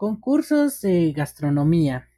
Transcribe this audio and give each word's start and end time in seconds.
concursos 0.00 0.80
de 0.80 1.12
gastronomía. 1.12 2.08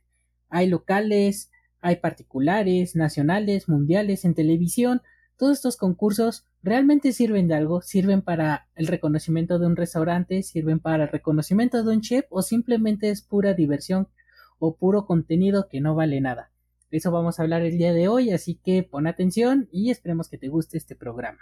Hay 0.51 0.69
locales, 0.69 1.51
hay 1.81 1.97
particulares, 1.97 2.95
nacionales, 2.95 3.69
mundiales, 3.69 4.25
en 4.25 4.35
televisión. 4.35 5.03
Todos 5.37 5.57
estos 5.57 5.77
concursos 5.77 6.47
realmente 6.63 7.11
sirven 7.11 7.49
de 7.49 7.57
algo, 7.57 7.83
sirven 7.83 8.23
para 8.23 8.69
el 8.77 8.87
reconocimiento 8.87 9.59
de 9.59 9.67
un 9.67 9.75
restaurante, 9.75 10.45
sirven 10.45 10.79
para 10.79 11.03
el 11.03 11.11
reconocimiento 11.11 11.83
de 11.83 11.93
un 11.97 12.03
chef 12.03 12.25
o 12.31 12.43
simplemente 12.43 13.11
es 13.11 13.21
pura 13.21 13.53
diversión 13.53 14.07
o 14.61 14.77
puro 14.77 15.05
contenido 15.05 15.67
que 15.69 15.81
no 15.81 15.97
vale 15.97 16.21
nada. 16.21 16.53
eso 16.93 17.11
vamos 17.11 17.41
a 17.41 17.43
hablar 17.43 17.63
el 17.63 17.79
día 17.79 17.93
de 17.93 18.07
hoy, 18.07 18.31
así 18.31 18.61
que 18.65 18.85
pon 18.85 19.09
atención 19.09 19.69
y 19.73 19.91
esperemos 19.91 20.29
que 20.29 20.39
te 20.39 20.47
guste 20.47 20.79
este 20.79 20.95
programa. 20.95 21.41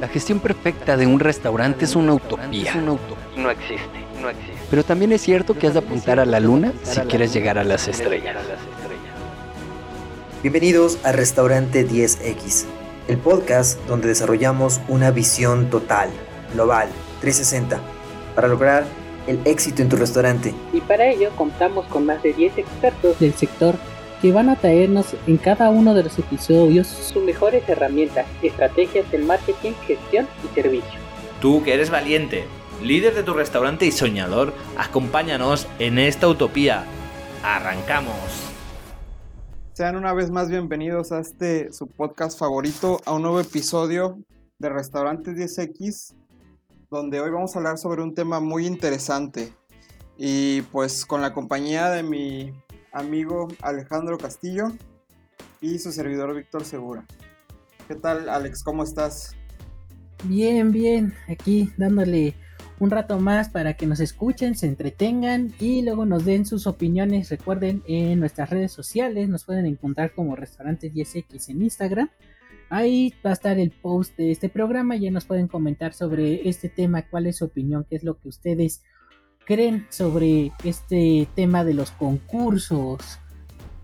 La 0.00 0.06
gestión 0.06 0.38
perfecta 0.38 0.96
de 0.96 1.08
un 1.08 1.18
restaurante 1.18 1.86
es 1.86 1.96
una 1.96 2.12
utopía. 2.12 2.76
No 2.76 3.50
existe, 3.50 4.05
no 4.26 4.30
existe. 4.30 4.66
Pero 4.70 4.84
también 4.84 5.12
es 5.12 5.22
cierto 5.22 5.54
que 5.54 5.66
has 5.66 5.74
de 5.74 5.80
apuntar 5.80 6.20
a 6.20 6.24
la 6.24 6.40
luna 6.40 6.72
si 6.82 7.00
quieres 7.02 7.32
llegar 7.32 7.58
a 7.58 7.64
las 7.64 7.88
estrellas. 7.88 8.36
Bienvenidos 10.42 10.98
a 11.04 11.12
Restaurante 11.12 11.88
10X, 11.88 12.64
el 13.08 13.18
podcast 13.18 13.80
donde 13.86 14.08
desarrollamos 14.08 14.80
una 14.88 15.10
visión 15.10 15.70
total, 15.70 16.10
global, 16.54 16.88
360, 17.20 17.80
para 18.34 18.48
lograr 18.48 18.84
el 19.26 19.40
éxito 19.44 19.82
en 19.82 19.88
tu 19.88 19.96
restaurante. 19.96 20.54
Y 20.72 20.80
para 20.80 21.06
ello 21.06 21.30
contamos 21.36 21.86
con 21.86 22.06
más 22.06 22.22
de 22.22 22.32
10 22.32 22.58
expertos 22.58 23.18
del 23.18 23.34
sector 23.34 23.76
que 24.22 24.32
van 24.32 24.48
a 24.48 24.56
traernos 24.56 25.14
en 25.26 25.36
cada 25.36 25.68
uno 25.68 25.94
de 25.94 26.04
los 26.04 26.18
episodios 26.18 26.86
sus 26.86 27.22
mejores 27.22 27.68
herramientas, 27.68 28.26
estrategias 28.42 29.10
del 29.10 29.24
marketing, 29.24 29.72
gestión 29.86 30.26
y 30.44 30.54
servicio. 30.54 31.00
Tú 31.40 31.62
que 31.62 31.74
eres 31.74 31.90
valiente, 31.90 32.44
líder 32.82 33.14
de 33.14 33.22
tu 33.22 33.32
restaurante 33.32 33.86
y 33.86 33.92
soñador, 33.92 34.52
acompáñanos 34.76 35.66
en 35.78 35.98
esta 35.98 36.28
utopía. 36.28 36.84
¡Arrancamos! 37.42 38.14
Sean 39.72 39.96
una 39.96 40.12
vez 40.12 40.30
más 40.30 40.48
bienvenidos 40.48 41.12
a 41.12 41.20
este 41.20 41.72
su 41.72 41.86
podcast 41.86 42.38
favorito, 42.38 43.00
a 43.04 43.12
un 43.12 43.22
nuevo 43.22 43.40
episodio 43.40 44.18
de 44.58 44.68
Restaurantes 44.70 45.36
10X, 45.36 46.14
donde 46.90 47.20
hoy 47.20 47.30
vamos 47.30 47.54
a 47.54 47.58
hablar 47.58 47.78
sobre 47.78 48.02
un 48.02 48.14
tema 48.14 48.40
muy 48.40 48.66
interesante. 48.66 49.52
Y 50.16 50.62
pues 50.62 51.04
con 51.04 51.20
la 51.20 51.34
compañía 51.34 51.90
de 51.90 52.02
mi 52.02 52.52
amigo 52.92 53.48
Alejandro 53.60 54.16
Castillo 54.16 54.72
y 55.60 55.78
su 55.78 55.92
servidor 55.92 56.34
Víctor 56.34 56.64
Segura. 56.64 57.04
¿Qué 57.86 57.94
tal 57.96 58.30
Alex? 58.30 58.62
¿Cómo 58.64 58.82
estás? 58.82 59.36
Bien, 60.24 60.72
bien, 60.72 61.14
aquí 61.28 61.70
dándole 61.76 62.34
un 62.78 62.90
rato 62.90 63.18
más 63.18 63.48
para 63.48 63.74
que 63.74 63.86
nos 63.86 64.00
escuchen, 64.00 64.54
se 64.54 64.66
entretengan 64.66 65.52
y 65.58 65.82
luego 65.82 66.04
nos 66.04 66.24
den 66.24 66.44
sus 66.44 66.66
opiniones. 66.66 67.30
Recuerden 67.30 67.82
en 67.86 68.20
nuestras 68.20 68.50
redes 68.50 68.72
sociales, 68.72 69.28
nos 69.28 69.44
pueden 69.44 69.66
encontrar 69.66 70.12
como 70.12 70.36
Restaurantes 70.36 70.92
10X 70.92 71.48
en 71.50 71.62
Instagram. 71.62 72.10
Ahí 72.68 73.14
va 73.24 73.30
a 73.30 73.34
estar 73.34 73.58
el 73.58 73.70
post 73.70 74.16
de 74.16 74.32
este 74.32 74.48
programa, 74.48 74.96
ya 74.96 75.10
nos 75.10 75.24
pueden 75.24 75.46
comentar 75.48 75.94
sobre 75.94 76.48
este 76.48 76.68
tema, 76.68 77.02
cuál 77.02 77.26
es 77.26 77.36
su 77.36 77.44
opinión, 77.44 77.86
qué 77.88 77.96
es 77.96 78.04
lo 78.04 78.18
que 78.18 78.28
ustedes 78.28 78.82
creen 79.46 79.86
sobre 79.88 80.52
este 80.64 81.28
tema 81.34 81.64
de 81.64 81.74
los 81.74 81.92
concursos. 81.92 83.20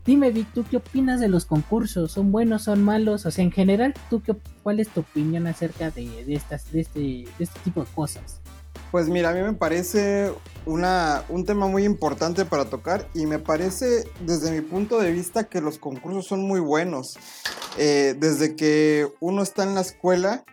Dime, 0.05 0.33
Vic, 0.33 0.49
¿tú 0.53 0.65
qué 0.69 0.79
opinas 0.79 1.21
de 1.21 1.29
los 1.29 1.47
concursos? 1.47 2.11
¿Son 2.11 2.33
buenos, 2.33 2.65
son 2.65 2.83
malos? 2.83 3.25
O 3.25 3.31
sea, 3.31 3.45
en 3.45 3.53
general, 3.53 3.95
¿tú 4.11 4.21
qué, 4.21 4.35
¿cuál 4.65 4.81
es 4.81 4.89
tu 4.89 5.01
opinión 5.01 5.47
acerca 5.47 5.93
de, 5.93 6.25
estas, 6.35 6.73
de, 6.73 6.81
este, 6.81 7.01
de 7.01 7.29
este 7.39 7.61
tipo 7.61 7.85
de 7.85 7.91
cosas? 7.95 8.42
Pues 8.93 9.09
mira, 9.09 9.31
a 9.31 9.33
mí 9.33 9.41
me 9.41 9.55
parece 9.55 10.35
una, 10.67 11.25
un 11.31 11.47
tema 11.47 11.67
muy 11.67 11.85
importante 11.85 12.45
para 12.45 12.67
tocar 12.67 13.09
y 13.15 13.25
me 13.25 13.39
parece 13.39 14.05
desde 14.21 14.53
mi 14.53 14.61
punto 14.61 15.01
de 15.01 15.11
vista 15.11 15.45
que 15.45 15.63
los 15.63 15.79
concursos 15.79 16.27
son 16.27 16.43
muy 16.43 16.61
buenos. 16.61 17.19
Eh, 17.79 18.15
desde 18.19 18.55
que 18.55 19.09
uno 19.19 19.43
está 19.43 19.63
en 19.63 19.75
la 19.75 19.81
escuela, 19.81 20.45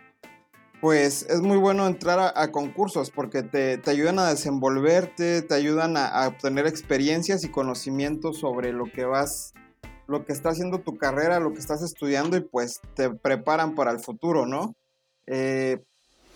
pues 0.80 1.26
es 1.28 1.42
muy 1.42 1.58
bueno 1.58 1.86
entrar 1.86 2.32
a, 2.34 2.50
concursos 2.50 3.10
porque 3.10 3.42
te, 3.42 3.78
ayudan 3.84 4.18
a 4.18 4.30
desenvolverte, 4.30 5.42
te 5.42 5.54
ayudan 5.54 5.98
a, 5.98 6.26
obtener 6.26 6.66
experiencias 6.66 7.44
y 7.44 7.50
conocimientos 7.50 8.38
sobre 8.38 8.72
lo 8.72 8.86
que 8.86 9.04
vas, 9.04 9.52
lo 10.06 10.24
que 10.24 10.32
está 10.32 10.48
haciendo 10.48 10.78
tu 10.78 10.96
carrera, 10.96 11.40
lo 11.40 11.52
que 11.52 11.58
estás 11.58 11.82
estudiando 11.82 12.38
y 12.38 12.40
pues 12.40 12.80
te 12.94 13.10
preparan 13.10 13.74
para 13.74 13.90
el 13.90 14.00
futuro, 14.00 14.46
¿no? 14.46 14.74
Eh, 15.26 15.84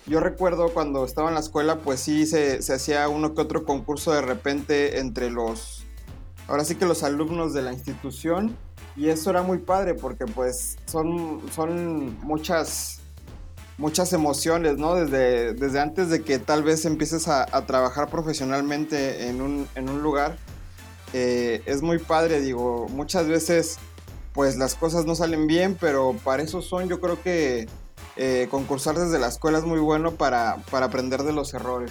yo 0.07 0.21
recuerdo 0.21 0.69
cuando 0.73 1.05
estaba 1.05 1.29
en 1.29 1.35
la 1.35 1.41
escuela, 1.41 1.79
pues 1.79 2.01
sí 2.01 2.27
se, 2.27 2.63
se, 2.63 2.75
hacía 2.75 3.09
uno 3.09 3.35
que 3.35 3.41
otro 3.41 3.65
concurso 3.65 4.13
de 4.13 4.21
repente 4.21 4.99
entre 4.99 5.31
los, 5.31 5.85
ahora 6.47 6.65
sí 6.65 6.75
que 6.75 6.87
los 6.87 7.03
alumnos 7.03 7.55
de 7.55 7.63
la 7.63 7.73
institución 7.73 8.57
y 8.97 9.09
eso 9.09 9.31
era 9.31 9.43
muy 9.43 9.59
padre 9.59 9.95
porque 9.95 10.27
pues 10.27 10.77
son, 10.87 11.43
son 11.53 12.19
muchas 12.23 13.01
muchas 13.77 14.13
emociones, 14.13 14.79
¿no? 14.79 14.95
Desde, 14.95 15.55
desde 15.55 15.81
antes 15.81 16.09
de 16.09 16.23
que 16.23 16.39
tal 16.39 16.63
vez 16.63 16.85
empieces 16.85 17.29
a, 17.29 17.47
trabajar 17.67 18.09
profesionalmente 18.09 19.29
en 19.29 19.41
un, 19.41 20.03
lugar. 20.03 20.37
Eh, 21.13 21.63
es 21.67 21.83
muy 21.83 21.99
padre, 21.99 22.41
digo, 22.41 22.89
muchas 22.91 23.27
veces 23.27 23.79
pues 24.33 24.57
las 24.57 24.75
cosas 24.75 25.07
no 25.07 25.15
salen 25.15 25.47
bien, 25.47 25.77
pero 25.81 26.17
para 26.25 26.43
eso 26.43 26.61
son, 26.61 26.89
yo 26.89 27.01
creo 27.01 27.23
que 27.23 27.69
eh, 28.17 28.49
concursar 28.51 28.97
desde 28.97 29.19
la 29.19 29.29
escuela 29.29 29.59
es 29.59 29.65
muy 29.65 29.81
bueno 29.81 30.13
para, 30.13 30.57
para 30.71 30.87
aprender 30.87 31.23
de 31.23 31.33
los 31.33 31.55
errores. 31.55 31.91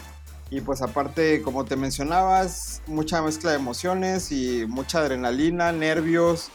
Y 0.50 0.62
pues 0.62 0.82
aparte, 0.82 1.42
como 1.42 1.66
te 1.66 1.76
mencionabas, 1.76 2.82
mucha 2.86 3.22
mezcla 3.22 3.52
de 3.52 3.58
emociones 3.58 4.32
y 4.32 4.66
mucha 4.68 5.00
adrenalina, 5.00 5.72
nervios 5.72 6.50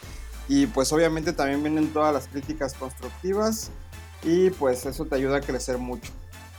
y 0.47 0.67
pues 0.67 0.91
obviamente 0.93 1.33
también 1.33 1.61
vienen 1.61 1.93
todas 1.93 2.13
las 2.13 2.27
críticas 2.27 2.73
constructivas 2.73 3.71
y 4.23 4.49
pues 4.51 4.85
eso 4.85 5.05
te 5.05 5.15
ayuda 5.15 5.37
a 5.37 5.41
crecer 5.41 5.77
mucho. 5.77 6.11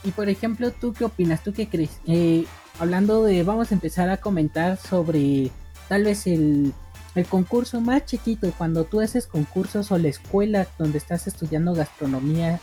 Y 0.03 0.11
por 0.11 0.29
ejemplo, 0.29 0.71
¿tú 0.71 0.93
qué 0.93 1.03
opinas? 1.03 1.43
¿Tú 1.43 1.53
qué 1.53 1.67
crees? 1.67 1.91
Eh, 2.07 2.45
hablando 2.79 3.23
de, 3.23 3.43
vamos 3.43 3.71
a 3.71 3.75
empezar 3.75 4.09
a 4.09 4.17
comentar 4.17 4.77
sobre 4.77 5.51
tal 5.89 6.05
vez 6.05 6.25
el, 6.27 6.73
el 7.15 7.25
concurso 7.25 7.81
más 7.81 8.05
chiquito, 8.05 8.51
cuando 8.57 8.85
tú 8.85 9.01
haces 9.01 9.27
concursos 9.27 9.91
o 9.91 9.97
la 9.97 10.07
escuela 10.07 10.67
donde 10.79 10.97
estás 10.97 11.27
estudiando 11.27 11.73
gastronomía 11.73 12.59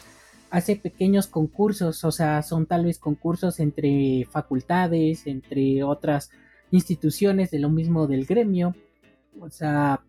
hace 0.51 0.77
pequeños 0.77 1.27
concursos, 1.27 2.05
o 2.05 2.13
sea, 2.13 2.43
son 2.43 2.67
tal 2.67 2.85
vez 2.85 2.99
concursos 2.99 3.61
entre 3.61 4.27
facultades, 4.31 5.27
entre 5.27 5.83
otras 5.83 6.31
instituciones 6.71 7.51
de 7.51 7.59
lo 7.59 7.71
mismo 7.71 8.07
del 8.07 8.27
gremio, 8.27 8.75
o 9.41 9.51
sea, 9.51 10.03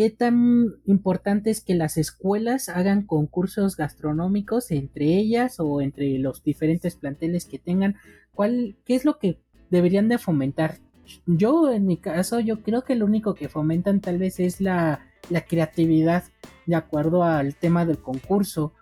¿Qué 0.00 0.08
tan 0.08 0.76
importante 0.86 1.50
es 1.50 1.60
que 1.60 1.74
las 1.74 1.98
escuelas 1.98 2.70
hagan 2.70 3.02
concursos 3.02 3.76
gastronómicos 3.76 4.70
entre 4.70 5.04
ellas 5.04 5.56
o 5.58 5.82
entre 5.82 6.18
los 6.18 6.42
diferentes 6.42 6.96
planteles 6.96 7.44
que 7.44 7.58
tengan? 7.58 7.96
¿Cuál, 8.32 8.76
¿Qué 8.86 8.94
es 8.94 9.04
lo 9.04 9.18
que 9.18 9.42
deberían 9.68 10.08
de 10.08 10.16
fomentar? 10.16 10.78
Yo, 11.26 11.70
en 11.70 11.86
mi 11.86 11.98
caso, 11.98 12.40
yo 12.40 12.62
creo 12.62 12.82
que 12.82 12.94
lo 12.94 13.04
único 13.04 13.34
que 13.34 13.50
fomentan 13.50 14.00
tal 14.00 14.16
vez 14.16 14.40
es 14.40 14.62
la, 14.62 15.00
creatividad 15.46 16.24
de 16.64 16.76
acuerdo 16.76 17.22
al 17.22 17.54
tema 17.54 17.84
del 17.84 17.98
concurso. 17.98 18.72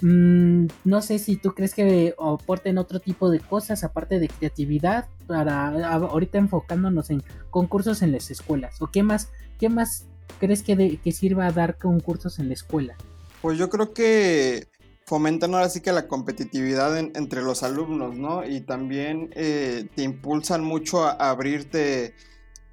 Mm, 0.00 0.66
no 0.84 1.00
sé 1.00 1.18
si 1.18 1.36
tú 1.36 1.54
crees 1.54 1.74
que 1.74 2.14
aporten 2.18 2.76
otro 2.76 3.00
tipo 3.00 3.30
de 3.30 3.40
cosas 3.40 3.82
aparte 3.82 4.18
de 4.18 4.28
creatividad 4.28 5.08
para 5.26 5.68
ahorita 5.68 6.36
enfocándonos 6.36 7.08
en 7.08 7.22
concursos 7.48 8.02
en 8.02 8.12
las 8.12 8.30
escuelas 8.30 8.82
o 8.82 8.88
qué 8.88 9.02
más 9.02 9.30
qué 9.58 9.70
más 9.70 10.06
crees 10.38 10.62
que, 10.62 10.98
que 11.02 11.12
sirva 11.12 11.46
a 11.46 11.52
dar 11.52 11.78
concursos 11.78 12.38
en 12.38 12.48
la 12.48 12.54
escuela? 12.54 12.96
Pues 13.42 13.58
yo 13.58 13.68
creo 13.68 13.92
que 13.92 14.68
fomentan 15.06 15.54
ahora 15.54 15.68
sí 15.68 15.80
que 15.80 15.92
la 15.92 16.08
competitividad 16.08 16.98
entre 16.98 17.42
los 17.42 17.62
alumnos, 17.62 18.16
¿no? 18.16 18.44
Y 18.44 18.60
también 18.60 19.30
eh, 19.34 19.88
te 19.94 20.02
impulsan 20.02 20.64
mucho 20.64 21.04
a, 21.04 21.12
abrirte, 21.30 22.14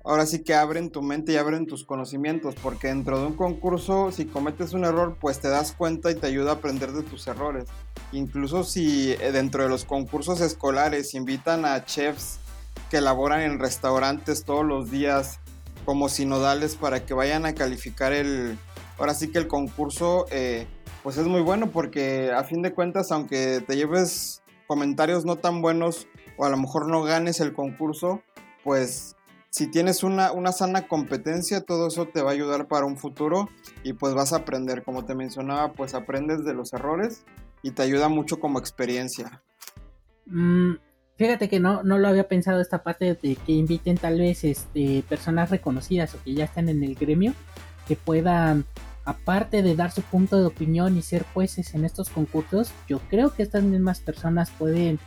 ahora 0.04 0.26
sí 0.26 0.44
que 0.44 0.54
abren 0.54 0.90
tu 0.90 1.02
mente 1.02 1.34
y 1.34 1.38
abren 1.38 1.66
tus 1.66 1.86
conocimientos, 1.86 2.56
porque 2.62 2.88
dentro 2.88 3.20
de 3.20 3.28
un 3.28 3.34
concurso, 3.34 4.12
si 4.12 4.26
cometes 4.26 4.74
un 4.74 4.86
error, 4.86 5.18
pues 5.20 5.40
te 5.40 5.48
das 5.48 5.72
cuenta 5.72 6.12
y 6.12 6.16
te 6.16 6.28
ayuda 6.28 6.52
a 6.52 6.56
aprender 6.56 6.92
de 6.92 7.04
tus 7.04 7.26
errores. 7.28 7.66
Incluso 8.12 8.64
si 8.64 9.12
eh, 9.12 9.32
dentro 9.32 9.64
de 9.64 9.70
los 9.70 9.86
concursos 9.86 10.42
escolares 10.42 11.14
invitan 11.14 11.66
a 11.66 11.86
chefs 11.86 12.40
que 12.90 12.98
elaboran 12.98 13.42
en 13.42 13.60
restaurantes 13.60 14.44
todos 14.44 14.66
los 14.66 14.92
días 14.92 15.40
como 15.86 16.10
sinodales 16.10 16.76
para 16.76 17.06
que 17.06 17.14
vayan 17.14 17.46
a 17.46 17.56
calificar 17.56 18.14
el, 18.14 18.58
ahora 18.98 19.14
sí 19.14 19.32
que 19.32 19.38
el 19.38 19.48
concurso, 19.48 20.26
eh, 20.32 20.68
pues 21.02 21.18
es 21.18 21.28
muy 21.28 21.42
bueno 21.42 21.72
porque 21.72 22.32
a 22.32 22.44
fin 22.44 22.62
de 22.62 22.74
cuentas, 22.74 23.12
aunque 23.12 23.64
te 23.66 23.76
lleves 23.76 24.42
comentarios 24.68 25.26
no 25.26 25.38
tan 25.38 25.62
buenos 25.62 26.08
o 26.38 26.46
a 26.46 26.50
lo 26.50 26.58
mejor 26.58 26.88
no 26.88 27.04
ganes 27.04 27.40
el 27.40 27.54
concurso, 27.54 28.22
pues 28.64 29.16
si 29.54 29.68
tienes 29.68 30.02
una, 30.02 30.32
una 30.32 30.52
sana 30.52 30.88
competencia, 30.88 31.62
todo 31.62 31.90
eso 31.90 32.08
te 32.08 32.24
va 32.24 32.32
a 32.32 32.34
ayudar 32.34 32.68
para 32.68 32.88
un 32.88 32.98
futuro 32.98 33.50
y 33.84 33.94
pues 33.94 34.16
vas 34.16 34.34
a 34.34 34.38
aprender, 34.38 34.82
como 34.82 35.06
te 35.06 35.14
mencionaba, 35.14 35.74
pues 35.74 35.94
aprendes 35.94 36.44
de 36.44 36.56
los 36.56 36.74
errores 36.74 37.24
y 37.62 37.70
te 37.70 37.84
ayuda 37.84 38.10
mucho 38.10 38.40
como 38.40 38.58
experiencia. 38.58 39.44
Mm, 40.26 40.74
Fíjate 41.16 41.48
que 41.48 41.60
no, 41.60 41.84
no 41.84 42.00
lo 42.00 42.08
había 42.08 42.28
pensado 42.28 42.60
esta 42.60 42.82
parte 42.82 43.14
de 43.14 43.36
que 43.36 43.52
inviten 43.52 43.98
tal 43.98 44.18
vez 44.18 44.44
este, 44.44 45.04
personas 45.08 45.52
reconocidas 45.52 46.16
o 46.16 46.24
que 46.24 46.34
ya 46.34 46.46
estén 46.46 46.70
en 46.70 46.84
el 46.84 46.96
gremio, 46.96 47.36
que 47.88 47.96
puedan, 47.96 48.66
aparte 49.06 49.62
de 49.62 49.76
dar 49.76 49.92
su 49.92 50.02
punto 50.02 50.40
de 50.40 50.48
opinión 50.48 50.98
y 50.98 51.04
ser 51.04 51.24
jueces 51.32 51.76
en 51.76 51.86
estos 51.86 52.10
concursos, 52.10 52.72
yo 52.88 52.98
creo 53.12 53.32
que 53.32 53.44
estas 53.44 53.62
mismas 53.62 54.00
personas 54.00 54.50
pueden 54.50 55.00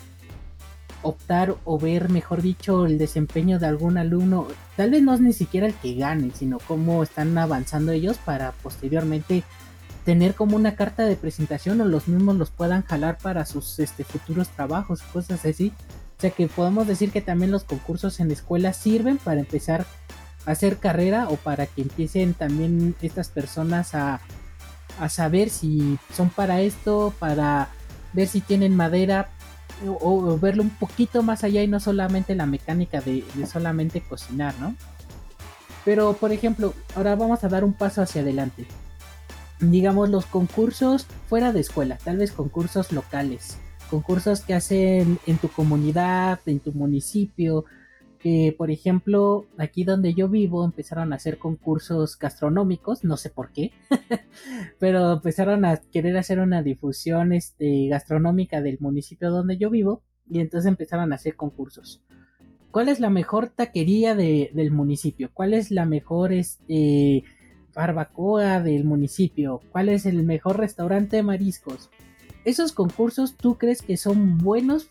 optar 1.06 1.56
o 1.64 1.78
ver, 1.78 2.08
mejor 2.08 2.42
dicho, 2.42 2.86
el 2.86 2.98
desempeño 2.98 3.58
de 3.58 3.66
algún 3.66 3.98
alumno. 3.98 4.46
Tal 4.76 4.90
vez 4.90 5.02
no 5.02 5.14
es 5.14 5.20
ni 5.20 5.32
siquiera 5.32 5.66
el 5.66 5.74
que 5.74 5.94
gane, 5.94 6.30
sino 6.34 6.58
cómo 6.58 7.02
están 7.02 7.36
avanzando 7.38 7.92
ellos 7.92 8.18
para 8.18 8.52
posteriormente 8.52 9.44
tener 10.04 10.34
como 10.34 10.56
una 10.56 10.76
carta 10.76 11.04
de 11.04 11.16
presentación 11.16 11.80
o 11.80 11.84
los 11.84 12.06
mismos 12.06 12.36
los 12.36 12.50
puedan 12.50 12.82
jalar 12.82 13.18
para 13.18 13.44
sus 13.44 13.78
este, 13.78 14.04
futuros 14.04 14.48
trabajos, 14.48 15.02
cosas 15.02 15.44
así. 15.44 15.72
O 16.16 16.20
sea 16.20 16.30
que 16.30 16.46
podemos 16.46 16.86
decir 16.86 17.10
que 17.10 17.20
también 17.20 17.50
los 17.50 17.64
concursos 17.64 18.20
en 18.20 18.30
escuela 18.30 18.72
sirven 18.72 19.18
para 19.18 19.40
empezar 19.40 19.84
a 20.46 20.52
hacer 20.52 20.78
carrera 20.78 21.28
o 21.28 21.36
para 21.36 21.66
que 21.66 21.82
empiecen 21.82 22.34
también 22.34 22.94
estas 23.02 23.28
personas 23.28 23.94
a, 23.94 24.20
a 25.00 25.08
saber 25.08 25.50
si 25.50 25.98
son 26.14 26.30
para 26.30 26.60
esto, 26.60 27.12
para 27.18 27.68
ver 28.12 28.28
si 28.28 28.40
tienen 28.40 28.74
madera 28.74 29.30
o, 29.86 30.38
verlo 30.38 30.62
un 30.62 30.70
poquito 30.70 31.22
más 31.22 31.44
allá 31.44 31.62
y 31.62 31.68
no 31.68 31.80
solamente 31.80 32.34
la 32.34 32.46
mecánica 32.46 33.00
de, 33.00 33.24
de 33.34 33.46
solamente 33.46 34.00
cocinar, 34.00 34.54
¿no? 34.60 34.74
Pero 35.84 36.14
por 36.14 36.32
ejemplo, 36.32 36.74
ahora 36.94 37.14
vamos 37.14 37.44
a 37.44 37.48
dar 37.48 37.64
un 37.64 37.72
paso 37.72 38.02
hacia 38.02 38.22
adelante. 38.22 38.66
Digamos 39.60 40.10
los 40.10 40.26
concursos 40.26 41.06
fuera 41.28 41.52
de 41.52 41.60
escuela, 41.60 41.98
tal 42.02 42.18
vez 42.18 42.32
concursos 42.32 42.92
locales 42.92 43.58
concursos 43.86 44.40
que 44.40 44.54
hacen 44.54 45.18
en 45.26 45.38
tu 45.38 45.48
comunidad, 45.48 46.40
en 46.46 46.60
tu 46.60 46.72
municipio, 46.72 47.64
por 48.56 48.70
ejemplo 48.70 49.46
aquí 49.58 49.84
donde 49.84 50.14
yo 50.14 50.28
vivo 50.28 50.64
empezaron 50.64 51.12
a 51.12 51.16
hacer 51.16 51.38
concursos 51.38 52.18
gastronómicos, 52.18 53.04
no 53.04 53.16
sé 53.16 53.30
por 53.30 53.52
qué, 53.52 53.72
pero 54.78 55.12
empezaron 55.12 55.64
a 55.64 55.76
querer 55.76 56.16
hacer 56.16 56.40
una 56.40 56.62
difusión 56.62 57.32
este, 57.32 57.88
gastronómica 57.88 58.60
del 58.60 58.78
municipio 58.80 59.30
donde 59.30 59.58
yo 59.58 59.70
vivo 59.70 60.02
y 60.28 60.40
entonces 60.40 60.68
empezaron 60.68 61.12
a 61.12 61.16
hacer 61.16 61.36
concursos. 61.36 62.02
¿Cuál 62.70 62.88
es 62.88 63.00
la 63.00 63.10
mejor 63.10 63.48
taquería 63.48 64.14
del 64.14 64.70
municipio? 64.70 65.30
¿Cuál 65.32 65.54
es 65.54 65.70
la 65.70 65.86
mejor 65.86 66.32
este, 66.32 67.24
barbacoa 67.74 68.60
del 68.60 68.84
municipio? 68.84 69.62
¿Cuál 69.72 69.88
es 69.88 70.04
el 70.04 70.22
mejor 70.24 70.58
restaurante 70.58 71.16
de 71.16 71.22
mariscos? 71.22 71.90
esos 72.46 72.72
concursos 72.72 73.36
tú 73.36 73.58
crees 73.58 73.82
que 73.82 73.96
son 73.96 74.38
buenos. 74.38 74.88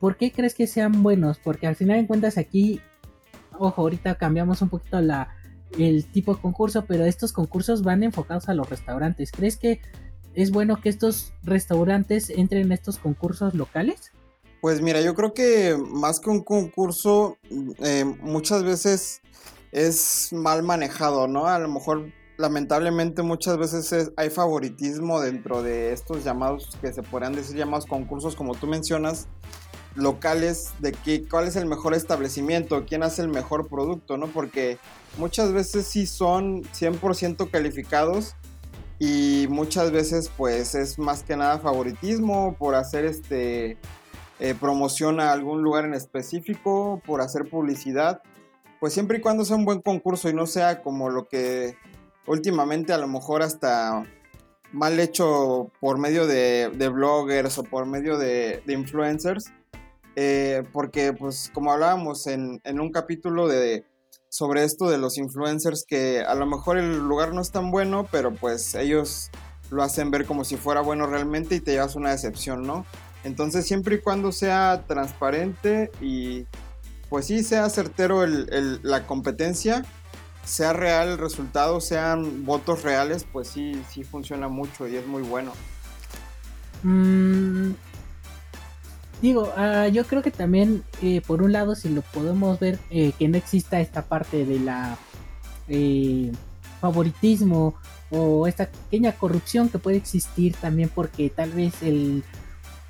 ¿Por 0.00 0.16
qué 0.16 0.32
crees 0.32 0.54
que 0.54 0.66
sean 0.66 1.02
buenos? 1.02 1.38
Porque 1.38 1.66
al 1.66 1.76
final 1.76 1.98
en 1.98 2.06
cuentas 2.06 2.38
aquí, 2.38 2.80
ojo, 3.58 3.82
ahorita 3.82 4.16
cambiamos 4.16 4.62
un 4.62 4.70
poquito 4.70 5.00
la, 5.02 5.28
el 5.78 6.06
tipo 6.06 6.34
de 6.34 6.40
concurso, 6.40 6.86
pero 6.86 7.04
estos 7.04 7.32
concursos 7.32 7.82
van 7.82 8.02
enfocados 8.02 8.48
a 8.48 8.54
los 8.54 8.68
restaurantes. 8.68 9.30
¿Crees 9.30 9.58
que 9.58 9.80
es 10.34 10.50
bueno 10.50 10.80
que 10.80 10.88
estos 10.88 11.34
restaurantes 11.42 12.30
entren 12.30 12.62
en 12.62 12.72
estos 12.72 12.96
concursos 12.98 13.54
locales? 13.54 14.12
Pues 14.62 14.80
mira, 14.80 15.02
yo 15.02 15.14
creo 15.14 15.34
que 15.34 15.76
más 15.90 16.18
que 16.18 16.30
un 16.30 16.42
concurso, 16.44 17.36
eh, 17.82 18.04
muchas 18.04 18.64
veces 18.64 19.20
es 19.70 20.30
mal 20.32 20.62
manejado, 20.62 21.28
¿no? 21.28 21.46
A 21.46 21.58
lo 21.58 21.68
mejor 21.68 22.10
lamentablemente 22.38 23.22
muchas 23.22 23.58
veces 23.58 24.12
hay 24.16 24.30
favoritismo 24.30 25.20
dentro 25.20 25.62
de 25.62 25.92
estos 25.92 26.24
llamados 26.24 26.78
que 26.80 26.90
se 26.90 27.02
podrían 27.02 27.34
decir 27.34 27.56
llamados 27.56 27.84
concursos 27.84 28.34
como 28.34 28.54
tú 28.54 28.66
mencionas 28.66 29.28
locales 29.94 30.70
de 30.78 30.92
que, 30.92 31.26
cuál 31.28 31.48
es 31.48 31.56
el 31.56 31.66
mejor 31.66 31.94
establecimiento, 31.94 32.84
quién 32.86 33.02
hace 33.02 33.22
el 33.22 33.28
mejor 33.28 33.68
producto, 33.68 34.16
¿no? 34.16 34.28
Porque 34.28 34.78
muchas 35.18 35.52
veces 35.52 35.86
sí 35.86 36.06
son 36.06 36.62
100% 36.62 37.50
calificados 37.50 38.36
y 38.98 39.46
muchas 39.48 39.90
veces 39.90 40.30
pues 40.36 40.74
es 40.74 40.98
más 40.98 41.22
que 41.22 41.36
nada 41.36 41.58
favoritismo 41.58 42.54
por 42.58 42.74
hacer 42.74 43.04
este 43.04 43.78
eh, 44.38 44.54
promoción 44.58 45.20
a 45.20 45.32
algún 45.32 45.62
lugar 45.62 45.84
en 45.84 45.94
específico, 45.94 47.02
por 47.06 47.20
hacer 47.20 47.48
publicidad, 47.48 48.22
pues 48.78 48.94
siempre 48.94 49.18
y 49.18 49.20
cuando 49.20 49.44
sea 49.44 49.56
un 49.56 49.64
buen 49.64 49.80
concurso 49.80 50.28
y 50.28 50.34
no 50.34 50.46
sea 50.46 50.82
como 50.82 51.10
lo 51.10 51.28
que 51.28 51.76
últimamente 52.26 52.92
a 52.92 52.98
lo 52.98 53.08
mejor 53.08 53.42
hasta 53.42 54.04
mal 54.72 54.98
hecho 55.00 55.70
por 55.80 55.98
medio 55.98 56.26
de, 56.26 56.70
bloggers 56.92 57.58
o 57.58 57.64
por 57.64 57.86
medio 57.86 58.18
de, 58.18 58.62
influencers. 58.66 59.52
Eh, 60.22 60.64
porque 60.74 61.14
pues 61.14 61.50
como 61.54 61.72
hablábamos 61.72 62.26
en, 62.26 62.60
un 62.78 62.92
capítulo 62.92 63.48
de, 63.48 63.86
sobre 64.28 64.64
esto 64.64 64.90
de 64.90 64.98
los 64.98 65.16
influencers 65.16 65.86
que 65.88 66.20
a 66.20 66.34
lo 66.34 66.44
mejor 66.44 66.76
el 66.76 66.98
lugar 66.98 67.32
no 67.32 67.40
es 67.40 67.50
tan 67.52 67.70
bueno, 67.70 68.06
pero 68.12 68.34
pues 68.34 68.74
ellos 68.74 69.30
lo 69.70 69.82
hacen 69.82 70.10
ver 70.10 70.26
como 70.26 70.44
si 70.44 70.58
fuera 70.58 70.82
bueno 70.82 71.06
realmente 71.06 71.54
y 71.54 71.60
te 71.60 71.72
llevas 71.72 71.96
una 71.96 72.10
decepción, 72.10 72.66
¿no? 72.66 72.84
Entonces 73.24 73.66
siempre 73.66 73.94
y 73.94 74.00
cuando 74.02 74.30
sea 74.30 74.84
transparente 74.86 75.90
y 76.02 76.44
pues 77.08 77.24
sí 77.24 77.42
sea 77.42 77.70
certero 77.70 78.26
la 78.26 79.06
competencia, 79.06 79.86
sea 80.44 80.74
real 80.74 81.08
el 81.08 81.18
resultado, 81.18 81.80
sean 81.80 82.44
votos 82.44 82.82
reales, 82.82 83.24
pues 83.32 83.48
sí, 83.48 83.82
sí 83.90 84.04
funciona 84.04 84.48
mucho 84.48 84.86
y 84.86 84.96
es 84.96 85.06
muy 85.06 85.22
bueno. 85.22 85.54
Mm, 86.82 87.70
digo, 89.22 89.52
ah, 89.56 89.88
yo 89.88 90.04
creo 90.04 90.22
que 90.22 90.30
también, 90.30 90.82
eh, 91.02 91.20
por 91.26 91.42
un 91.42 91.52
lado, 91.52 91.74
si 91.74 91.88
lo 91.88 92.02
podemos 92.02 92.58
ver, 92.58 92.78
eh, 92.90 93.12
que 93.18 93.28
no 93.28 93.36
exista 93.36 93.80
esta 93.80 94.02
parte 94.02 94.44
de 94.44 94.60
la 94.60 94.96
eh, 95.68 96.32
favoritismo 96.80 97.74
o 98.10 98.46
esta 98.46 98.66
pequeña 98.66 99.12
corrupción 99.12 99.68
que 99.68 99.78
puede 99.78 99.96
existir 99.96 100.56
también 100.56 100.90
porque 100.92 101.30
tal 101.30 101.52
vez 101.52 101.74
el 101.82 102.24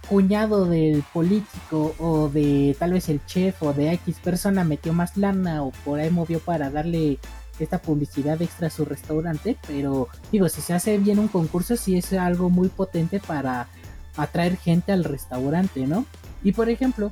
cuñado 0.08 0.64
del 0.64 1.04
político 1.12 1.94
o 1.98 2.28
de 2.28 2.74
tal 2.78 2.94
vez 2.94 3.08
el 3.08 3.24
chef 3.26 3.62
o 3.62 3.72
de 3.74 3.92
X 3.92 4.16
persona 4.24 4.64
metió 4.64 4.92
más 4.92 5.16
lana 5.16 5.62
o 5.62 5.72
por 5.84 6.00
ahí 6.00 6.10
movió 6.10 6.40
para 6.40 6.70
darle 6.70 7.18
esta 7.58 7.78
publicidad 7.78 8.40
extra 8.40 8.68
a 8.68 8.70
su 8.70 8.86
restaurante, 8.86 9.56
pero 9.66 10.08
digo, 10.32 10.48
si 10.48 10.62
se 10.62 10.72
hace 10.72 10.96
bien 10.96 11.18
un 11.18 11.28
concurso, 11.28 11.76
sí 11.76 11.98
es 11.98 12.12
algo 12.14 12.48
muy 12.48 12.68
potente 12.68 13.20
para 13.20 13.68
atraer 14.16 14.56
gente 14.56 14.92
al 14.92 15.04
restaurante, 15.04 15.86
¿no? 15.86 16.06
Y 16.42 16.52
por 16.52 16.68
ejemplo, 16.68 17.10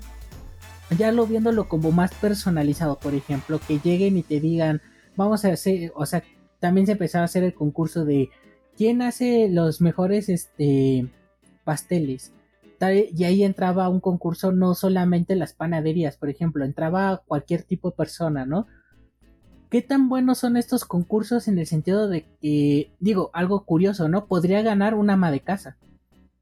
ya 0.96 1.12
lo 1.12 1.26
viéndolo 1.26 1.68
como 1.68 1.92
más 1.92 2.14
personalizado, 2.14 2.98
por 2.98 3.14
ejemplo, 3.14 3.60
que 3.66 3.78
lleguen 3.78 4.16
y 4.16 4.22
te 4.22 4.40
digan, 4.40 4.80
vamos 5.16 5.44
a 5.44 5.52
hacer, 5.52 5.92
o 5.94 6.06
sea, 6.06 6.22
también 6.60 6.86
se 6.86 6.92
empezaba 6.92 7.22
a 7.22 7.26
hacer 7.26 7.44
el 7.44 7.54
concurso 7.54 8.04
de 8.04 8.30
quién 8.76 9.02
hace 9.02 9.48
los 9.50 9.80
mejores 9.80 10.28
este 10.28 11.08
pasteles. 11.64 12.32
Y 12.80 13.24
ahí 13.24 13.42
entraba 13.42 13.88
un 13.88 14.00
concurso 14.00 14.52
no 14.52 14.74
solamente 14.74 15.34
las 15.34 15.52
panaderías, 15.52 16.16
por 16.16 16.30
ejemplo, 16.30 16.64
entraba 16.64 17.22
cualquier 17.26 17.64
tipo 17.64 17.90
de 17.90 17.96
persona, 17.96 18.46
¿no? 18.46 18.66
¿Qué 19.68 19.82
tan 19.82 20.08
buenos 20.08 20.38
son 20.38 20.56
estos 20.56 20.84
concursos 20.84 21.48
en 21.48 21.58
el 21.58 21.66
sentido 21.66 22.08
de 22.08 22.24
que, 22.40 22.92
digo, 23.00 23.30
algo 23.34 23.64
curioso, 23.64 24.08
¿no? 24.08 24.26
Podría 24.26 24.62
ganar 24.62 24.94
una 24.94 25.14
ama 25.14 25.30
de 25.30 25.40
casa 25.40 25.76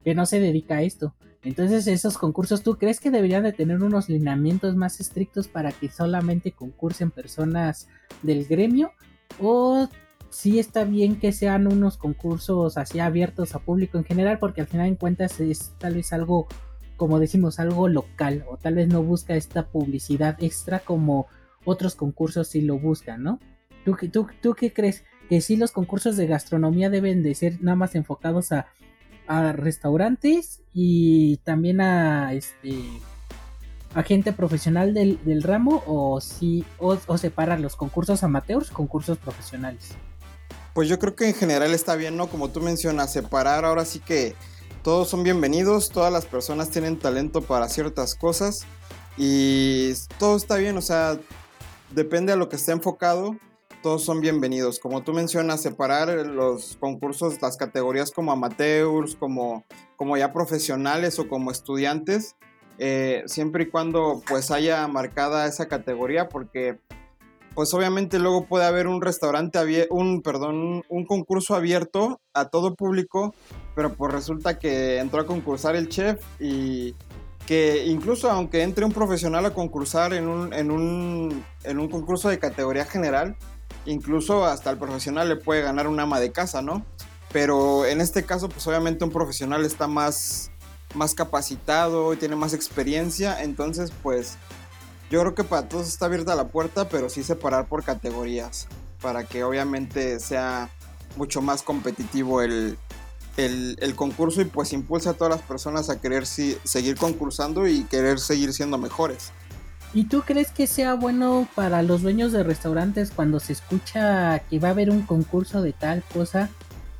que 0.07 0.15
no 0.15 0.25
se 0.25 0.39
dedica 0.39 0.77
a 0.77 0.83
esto. 0.83 1.15
Entonces, 1.43 1.85
esos 1.85 2.17
concursos, 2.17 2.63
¿tú 2.63 2.77
crees 2.77 3.01
que 3.01 3.11
deberían 3.11 3.43
de 3.43 3.51
tener 3.51 3.83
unos 3.83 4.07
lineamientos 4.07 4.73
más 4.77 5.01
estrictos 5.01 5.49
para 5.49 5.73
que 5.73 5.89
solamente 5.89 6.53
concursen 6.53 7.11
personas 7.11 7.89
del 8.23 8.45
gremio? 8.45 8.93
¿O 9.41 9.89
sí 10.29 10.59
está 10.59 10.85
bien 10.85 11.19
que 11.19 11.33
sean 11.33 11.67
unos 11.67 11.97
concursos 11.97 12.77
así 12.77 12.99
abiertos 12.99 13.53
a 13.53 13.59
público 13.59 13.97
en 13.97 14.05
general? 14.05 14.39
Porque 14.39 14.61
al 14.61 14.67
final 14.67 14.87
en 14.87 14.95
cuentas 14.95 15.41
es 15.41 15.73
tal 15.77 15.95
vez 15.95 16.13
algo, 16.13 16.47
como 16.95 17.19
decimos, 17.19 17.59
algo 17.59 17.89
local. 17.89 18.45
O 18.49 18.55
tal 18.55 18.75
vez 18.75 18.87
no 18.87 19.03
busca 19.03 19.35
esta 19.35 19.67
publicidad 19.67 20.41
extra 20.41 20.79
como 20.79 21.27
otros 21.65 21.95
concursos 21.95 22.47
sí 22.47 22.61
lo 22.61 22.79
buscan, 22.79 23.23
¿no? 23.23 23.41
¿Tú, 23.83 23.97
tú, 24.09 24.27
tú 24.41 24.53
qué 24.53 24.71
crees? 24.71 25.03
¿Que 25.27 25.41
sí 25.41 25.57
los 25.57 25.73
concursos 25.73 26.15
de 26.15 26.27
gastronomía 26.27 26.89
deben 26.89 27.23
de 27.23 27.35
ser 27.35 27.61
nada 27.61 27.75
más 27.75 27.93
enfocados 27.93 28.53
a, 28.53 28.67
restaurantes 29.27 30.61
y 30.73 31.37
también 31.37 31.81
a 31.81 32.33
este 32.33 32.75
a 33.93 34.03
gente 34.03 34.31
profesional 34.31 34.93
del, 34.93 35.43
ramo 35.43 35.83
o 35.87 36.21
si 36.21 36.65
o, 36.79 36.97
o, 37.07 37.17
separar 37.17 37.59
los 37.59 37.75
concursos 37.75 38.23
amateurs 38.23 38.69
concursos 38.69 39.17
profesionales 39.17 39.91
pues 40.73 40.87
yo 40.87 40.99
creo 40.99 41.15
que 41.15 41.27
en 41.27 41.33
general 41.33 41.73
está 41.73 41.95
bien 41.95 42.15
no 42.15 42.27
como 42.27 42.49
tú 42.49 42.61
mencionas 42.61 43.11
separar 43.11 43.65
ahora 43.65 43.85
sí 43.85 43.99
que 43.99 44.35
todos 44.83 45.09
son 45.09 45.23
bienvenidos 45.23 45.89
todas 45.89 46.11
las 46.11 46.25
personas 46.25 46.69
tienen 46.69 46.97
talento 46.97 47.41
para 47.41 47.69
ciertas 47.69 48.15
cosas 48.15 48.59
y 49.17 49.93
todo 50.19 50.37
está 50.37 50.57
bien 50.57 50.77
o 50.77 50.81
sea 50.81 51.17
depende 51.91 52.33
a 52.33 52.35
lo 52.35 52.49
que 52.49 52.55
esté 52.55 52.71
enfocado, 52.71 53.37
todos 53.87 54.03
son 54.03 54.19
bienvenidos. 54.19 54.81
Como 54.81 55.01
tú 55.03 55.13
mencionas, 55.13 55.61
separar 55.61 56.09
los 56.09 56.75
concursos, 56.75 57.41
las 57.41 57.55
categorías 57.55 58.11
como 58.11 58.33
amateurs, 58.33 59.15
como, 59.15 59.63
como 59.95 60.17
ya 60.17 60.33
profesionales 60.33 61.19
o 61.19 61.29
como 61.29 61.51
estudiantes, 61.51 62.35
eh, 62.79 63.23
siempre 63.27 63.63
y 63.63 63.69
cuando 63.69 64.21
pues 64.27 64.51
haya 64.51 64.85
marcada 64.89 65.47
esa 65.47 65.69
categoría, 65.69 66.27
porque 66.27 66.81
pues 67.55 67.73
obviamente 67.73 68.19
luego 68.19 68.45
puede 68.45 68.65
haber 68.65 68.87
un 68.87 69.01
restaurante 69.01 69.57
abierto, 69.57 69.95
un, 69.95 70.21
perdón, 70.21 70.83
un 70.89 71.05
concurso 71.05 71.55
abierto 71.55 72.19
a 72.33 72.49
todo 72.49 72.75
público, 72.75 73.33
pero 73.73 73.93
pues 73.93 74.11
resulta 74.11 74.59
que 74.59 74.97
entró 74.97 75.21
a 75.21 75.25
concursar 75.25 75.77
el 75.77 75.87
chef 75.87 76.21
y 76.41 76.93
que 77.45 77.85
incluso 77.85 78.29
aunque 78.29 78.63
entre 78.63 78.83
un 78.83 78.91
profesional 78.91 79.45
a 79.45 79.53
concursar 79.53 80.13
en 80.13 80.27
un, 80.27 80.51
en 80.51 80.71
un, 80.71 81.41
en 81.63 81.79
un 81.79 81.87
concurso 81.87 82.27
de 82.27 82.37
categoría 82.37 82.83
general, 82.83 83.37
incluso 83.87 84.45
hasta 84.45 84.69
el 84.69 84.77
profesional 84.77 85.27
le 85.27 85.35
puede 85.37 85.63
ganar 85.63 85.87
un 85.87 85.99
ama 85.99 86.19
de 86.19 86.31
casa, 86.31 86.61
¿no? 86.61 86.85
Pero 87.31 87.85
en 87.85 87.99
este 88.01 88.23
caso, 88.23 88.49
pues 88.49 88.65
obviamente 88.67 89.03
un 89.03 89.11
profesional 89.11 89.65
está 89.65 89.87
más, 89.87 90.51
más 90.93 91.15
capacitado 91.15 92.13
y 92.13 92.17
tiene 92.17 92.35
más 92.35 92.53
experiencia, 92.53 93.41
entonces 93.41 93.91
pues 94.03 94.37
yo 95.09 95.21
creo 95.21 95.35
que 95.35 95.43
para 95.43 95.67
todos 95.67 95.87
está 95.87 96.05
abierta 96.05 96.35
la 96.35 96.49
puerta, 96.49 96.87
pero 96.89 97.09
sí 97.09 97.23
separar 97.23 97.67
por 97.67 97.83
categorías, 97.83 98.67
para 99.01 99.23
que 99.25 99.43
obviamente 99.43 100.19
sea 100.19 100.69
mucho 101.15 101.41
más 101.41 101.63
competitivo 101.63 102.41
el, 102.41 102.77
el, 103.37 103.95
concurso 103.95 104.41
y 104.41 104.45
pues 104.45 104.73
impulsa 104.73 105.11
a 105.11 105.13
todas 105.13 105.31
las 105.31 105.41
personas 105.41 105.89
a 105.89 105.99
querer 106.01 106.25
seguir 106.25 106.97
concursando 106.97 107.67
y 107.67 107.83
querer 107.83 108.19
seguir 108.19 108.53
siendo 108.53 108.77
mejores. 108.77 109.31
¿Y 109.93 110.05
tú 110.05 110.21
crees 110.21 110.51
que 110.51 110.67
sea 110.67 110.95
bueno 110.95 111.47
para 111.55 111.81
los 111.81 112.01
dueños 112.01 112.31
de 112.31 112.43
restaurantes 112.43 113.11
cuando 113.11 113.39
se 113.39 113.53
escucha 113.53 114.39
que 114.49 114.59
va 114.59 114.69
a 114.69 114.71
haber 114.71 114.89
un 114.89 115.01
concurso 115.03 115.61
de 115.61 115.73
tal 115.73 116.03
cosa, 116.13 116.49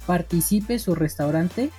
participe 0.06 0.80
su 0.80 0.96
restaurante? 0.96 1.70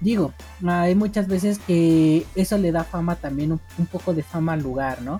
Digo, 0.00 0.32
hay 0.66 0.94
muchas 0.94 1.28
veces 1.28 1.58
que 1.58 2.26
eso 2.34 2.58
le 2.58 2.72
da 2.72 2.84
fama 2.84 3.16
también, 3.16 3.52
un, 3.52 3.86
poco 3.86 4.14
de 4.14 4.22
fama 4.22 4.54
al 4.54 4.62
lugar, 4.62 5.02
¿no? 5.02 5.18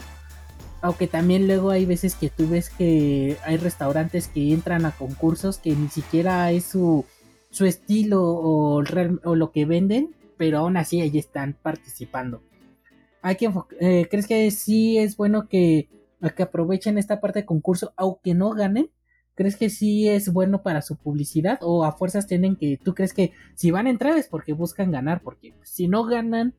Aunque 0.82 1.06
también 1.06 1.46
luego 1.46 1.70
hay 1.70 1.86
veces 1.86 2.14
que 2.14 2.28
tú 2.28 2.48
ves 2.48 2.70
que 2.70 3.38
hay 3.44 3.56
restaurantes 3.56 4.28
que 4.28 4.52
entran 4.52 4.84
a 4.84 4.92
concursos 4.92 5.58
que 5.58 5.74
ni 5.74 5.88
siquiera 5.88 6.50
es 6.50 6.64
su, 6.64 7.04
su 7.50 7.64
estilo 7.64 8.22
o, 8.22 8.82
o 9.24 9.34
lo 9.34 9.50
que 9.52 9.64
venden, 9.64 10.14
pero 10.36 10.58
aún 10.58 10.76
así 10.76 11.00
ahí 11.00 11.16
están 11.16 11.56
participando. 11.62 12.42
Eh, 13.80 14.06
¿Crees 14.10 14.26
que 14.26 14.50
sí 14.50 14.98
es 14.98 15.16
bueno 15.16 15.48
que, 15.48 15.88
que 16.36 16.42
aprovechen 16.42 16.98
esta 16.98 17.20
parte 17.20 17.40
de 17.40 17.46
concurso, 17.46 17.92
aunque 17.96 18.34
no 18.34 18.50
ganen? 18.50 18.90
¿Crees 19.34 19.56
que 19.56 19.68
sí 19.68 20.08
es 20.08 20.32
bueno 20.32 20.62
para 20.62 20.80
su 20.82 20.96
publicidad? 20.96 21.58
¿O 21.62 21.84
a 21.84 21.92
fuerzas 21.92 22.26
tienen 22.26 22.56
que, 22.56 22.78
tú 22.82 22.94
crees 22.94 23.12
que 23.12 23.32
si 23.54 23.70
van 23.70 23.86
a 23.86 23.90
entrar 23.90 24.16
es 24.16 24.28
porque 24.28 24.52
buscan 24.52 24.90
ganar? 24.90 25.20
Porque 25.22 25.54
si 25.62 25.88
no 25.88 26.04
ganan, 26.04 26.54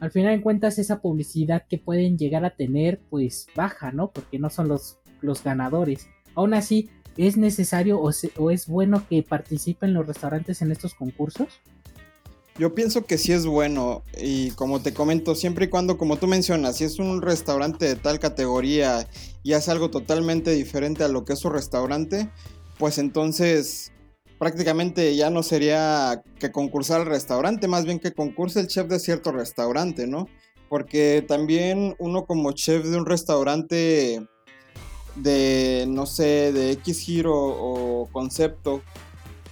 al 0.00 0.10
final 0.10 0.36
de 0.36 0.42
cuentas 0.42 0.78
esa 0.78 1.02
publicidad 1.02 1.66
que 1.68 1.78
pueden 1.78 2.16
llegar 2.16 2.44
a 2.44 2.56
tener, 2.56 3.00
pues 3.10 3.46
baja, 3.54 3.92
¿no? 3.92 4.10
Porque 4.10 4.38
no 4.38 4.48
son 4.48 4.68
los, 4.68 4.98
los 5.20 5.44
ganadores. 5.44 6.08
Aún 6.34 6.54
así, 6.54 6.88
¿Es 7.16 7.36
necesario 7.36 8.00
o, 8.00 8.50
es 8.50 8.66
bueno 8.66 9.06
que 9.08 9.22
participen 9.22 9.92
los 9.92 10.06
restaurantes 10.06 10.62
en 10.62 10.72
estos 10.72 10.94
concursos? 10.94 11.60
Yo 12.58 12.74
pienso 12.74 13.06
que 13.06 13.16
sí 13.16 13.32
es 13.32 13.46
bueno 13.46 14.02
y 14.20 14.50
como 14.50 14.82
te 14.82 14.92
comento, 14.92 15.34
siempre 15.34 15.66
y 15.66 15.68
cuando, 15.68 15.96
como 15.96 16.18
tú 16.18 16.26
mencionas, 16.26 16.76
si 16.76 16.84
es 16.84 16.98
un 16.98 17.22
restaurante 17.22 17.86
de 17.86 17.96
tal 17.96 18.18
categoría 18.18 19.08
y 19.42 19.54
hace 19.54 19.70
algo 19.70 19.90
totalmente 19.90 20.50
diferente 20.52 21.02
a 21.02 21.08
lo 21.08 21.24
que 21.24 21.32
es 21.32 21.38
su 21.38 21.48
restaurante, 21.48 22.30
pues 22.78 22.98
entonces 22.98 23.92
prácticamente 24.38 25.16
ya 25.16 25.30
no 25.30 25.42
sería 25.42 26.22
que 26.38 26.52
concursar 26.52 27.00
el 27.00 27.06
restaurante, 27.06 27.68
más 27.68 27.86
bien 27.86 27.98
que 27.98 28.12
concurse 28.12 28.60
el 28.60 28.66
chef 28.66 28.86
de 28.86 28.98
cierto 28.98 29.32
restaurante, 29.32 30.06
¿no? 30.06 30.28
Porque 30.68 31.24
también 31.26 31.94
uno 31.98 32.26
como 32.26 32.52
chef 32.52 32.84
de 32.84 32.98
un 32.98 33.06
restaurante 33.06 34.26
de, 35.16 35.86
no 35.88 36.04
sé, 36.04 36.52
de 36.52 36.72
X 36.72 36.98
giro 36.98 37.34
o 37.34 38.08
concepto, 38.12 38.82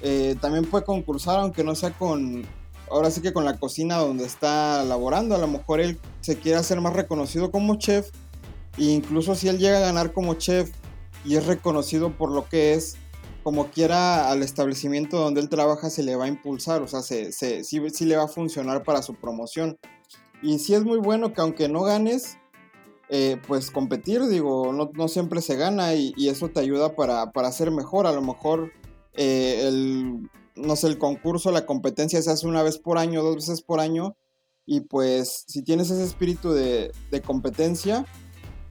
eh, 0.02 0.37
también 0.40 0.64
puede 0.66 0.85
concursar, 0.85 1.40
aunque 1.40 1.64
no 1.64 1.75
sea 1.75 1.90
con, 1.90 2.45
ahora 2.90 3.11
sí 3.11 3.20
que 3.20 3.32
con 3.32 3.44
la 3.44 3.59
cocina 3.59 3.97
donde 3.97 4.25
está 4.25 4.85
laborando, 4.85 5.35
a 5.35 5.38
lo 5.38 5.47
mejor 5.47 5.80
él 5.80 5.99
se 6.20 6.38
quiere 6.38 6.59
hacer 6.59 6.80
más 6.80 6.94
reconocido 6.94 7.50
como 7.50 7.76
chef, 7.76 8.11
e 8.78 8.85
incluso 8.85 9.35
si 9.35 9.49
él 9.49 9.59
llega 9.59 9.78
a 9.78 9.82
ganar 9.82 10.12
como 10.12 10.35
chef 10.35 10.70
y 11.25 11.37
es 11.37 11.47
reconocido 11.47 12.16
por 12.16 12.30
lo 12.30 12.49
que 12.49 12.75
es, 12.75 12.97
como 13.42 13.68
quiera 13.68 14.30
al 14.30 14.42
establecimiento 14.42 15.18
donde 15.18 15.40
él 15.40 15.49
trabaja 15.49 15.90
se 15.90 16.02
le 16.02 16.16
va 16.16 16.25
a 16.25 16.28
impulsar, 16.28 16.82
o 16.82 16.88
sea, 16.88 17.02
se, 17.02 17.32
sí 17.32 18.04
le 18.04 18.16
va 18.16 18.25
a 18.25 18.28
funcionar 18.28 18.82
para 18.82 19.02
su 19.02 19.14
promoción. 19.14 19.78
Y 20.42 20.59
sí 20.59 20.75
es 20.75 20.85
muy 20.85 20.99
bueno 20.99 21.32
que 21.32 21.40
aunque 21.40 21.68
no 21.68 21.82
ganes, 21.82 22.38
eh, 23.12 23.38
pues 23.47 23.70
competir, 23.70 24.26
digo, 24.26 24.73
no, 24.73 25.09
siempre 25.09 25.42
se 25.42 25.56
gana 25.56 25.94
y, 25.94 26.28
eso 26.28 26.49
te 26.49 26.61
ayuda 26.61 26.94
para, 26.94 27.32
para, 27.32 27.50
ser 27.52 27.70
mejor. 27.70 28.06
A 28.06 28.12
lo 28.12 28.23
mejor 28.23 28.73
eh, 29.14 29.66
el, 29.66 30.30
no 30.60 30.76
sé, 30.76 30.86
el 30.88 30.98
concurso, 30.98 31.50
la 31.50 31.66
competencia 31.66 32.20
se 32.22 32.30
hace 32.30 32.46
una 32.46 32.62
vez 32.62 32.78
por 32.78 32.98
año, 32.98 33.22
dos 33.22 33.36
veces 33.36 33.62
por 33.62 33.80
año. 33.80 34.16
Y 34.66 34.82
pues 34.82 35.44
si 35.48 35.62
tienes 35.62 35.90
ese 35.90 36.04
espíritu 36.04 36.52
de, 36.52 36.92
competencia, 37.24 38.04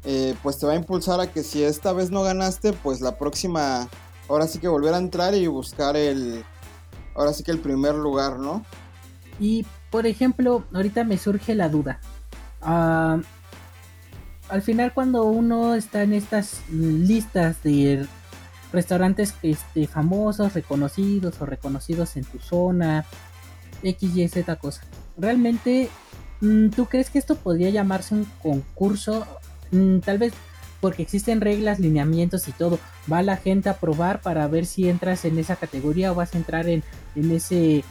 eh, 0.05 0.35
pues 0.43 0.57
te 0.57 0.65
va 0.65 0.73
a 0.73 0.77
impulsar 0.77 1.19
a 1.19 1.31
que 1.31 1.43
si 1.43 1.63
esta 1.63 1.91
vez 1.93 2.11
no 2.11 2.23
ganaste, 2.23 2.73
pues 2.73 3.01
la 3.01 3.17
próxima, 3.17 3.89
ahora 4.29 4.47
sí 4.47 4.59
que 4.59 4.67
volver 4.67 4.93
a 4.93 4.97
entrar 4.97 5.35
y 5.35 5.47
buscar 5.47 5.97
el, 5.97 6.43
ahora 7.15 7.33
sí 7.33 7.43
que 7.43 7.51
el 7.51 7.59
primer 7.59 7.95
lugar, 7.95 8.39
¿no? 8.39 8.63
Y 9.39 9.65
por 9.89 10.05
ejemplo, 10.05 10.63
ahorita 10.73 11.03
me 11.03 11.17
surge 11.17 11.55
la 11.55 11.69
duda. 11.69 11.99
Ah, 12.61 13.19
al 14.49 14.61
final 14.61 14.93
cuando 14.93 15.23
uno 15.25 15.75
está 15.75 16.03
en 16.03 16.13
estas 16.13 16.61
listas 16.69 17.61
de 17.63 18.07
restaurantes 18.71 19.33
este, 19.41 19.87
famosos, 19.87 20.53
reconocidos 20.53 21.41
o 21.41 21.45
reconocidos 21.45 22.15
en 22.17 22.25
tu 22.25 22.39
zona, 22.39 23.05
X, 23.83 24.15
Y, 24.15 24.27
Z 24.27 24.55
cosa, 24.57 24.81
realmente 25.17 25.89
mm, 26.41 26.69
¿tú 26.69 26.85
crees 26.85 27.09
que 27.09 27.19
esto 27.19 27.35
podría 27.35 27.69
llamarse 27.69 28.15
un 28.15 28.25
concurso? 28.41 29.25
Mm, 29.71 29.99
tal 29.99 30.17
vez 30.17 30.33
porque 30.81 31.03
existen 31.03 31.41
reglas, 31.41 31.79
lineamientos 31.79 32.47
y 32.47 32.51
todo. 32.51 32.79
Va 33.11 33.21
la 33.21 33.37
gente 33.37 33.69
a 33.69 33.77
probar 33.77 34.21
para 34.21 34.47
ver 34.47 34.65
si 34.65 34.87
entras 34.87 35.25
en 35.25 35.37
esa 35.37 35.55
categoría 35.55 36.11
o 36.11 36.15
vas 36.15 36.33
a 36.33 36.37
entrar 36.37 36.69
en, 36.69 36.83
en 37.15 37.31
ese 37.31 37.83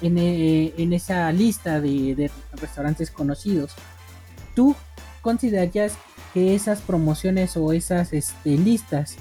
en, 0.00 0.18
eh, 0.18 0.72
esa 0.76 1.30
lista 1.32 1.80
de, 1.80 2.14
de 2.14 2.30
restaurantes 2.52 3.10
conocidos. 3.10 3.72
¿Tú 4.54 4.74
considerarías 5.22 5.94
que 6.32 6.54
esas 6.54 6.80
promociones 6.80 7.56
o 7.56 7.72
esas 7.72 8.12
este, 8.12 8.56
listas 8.56 9.16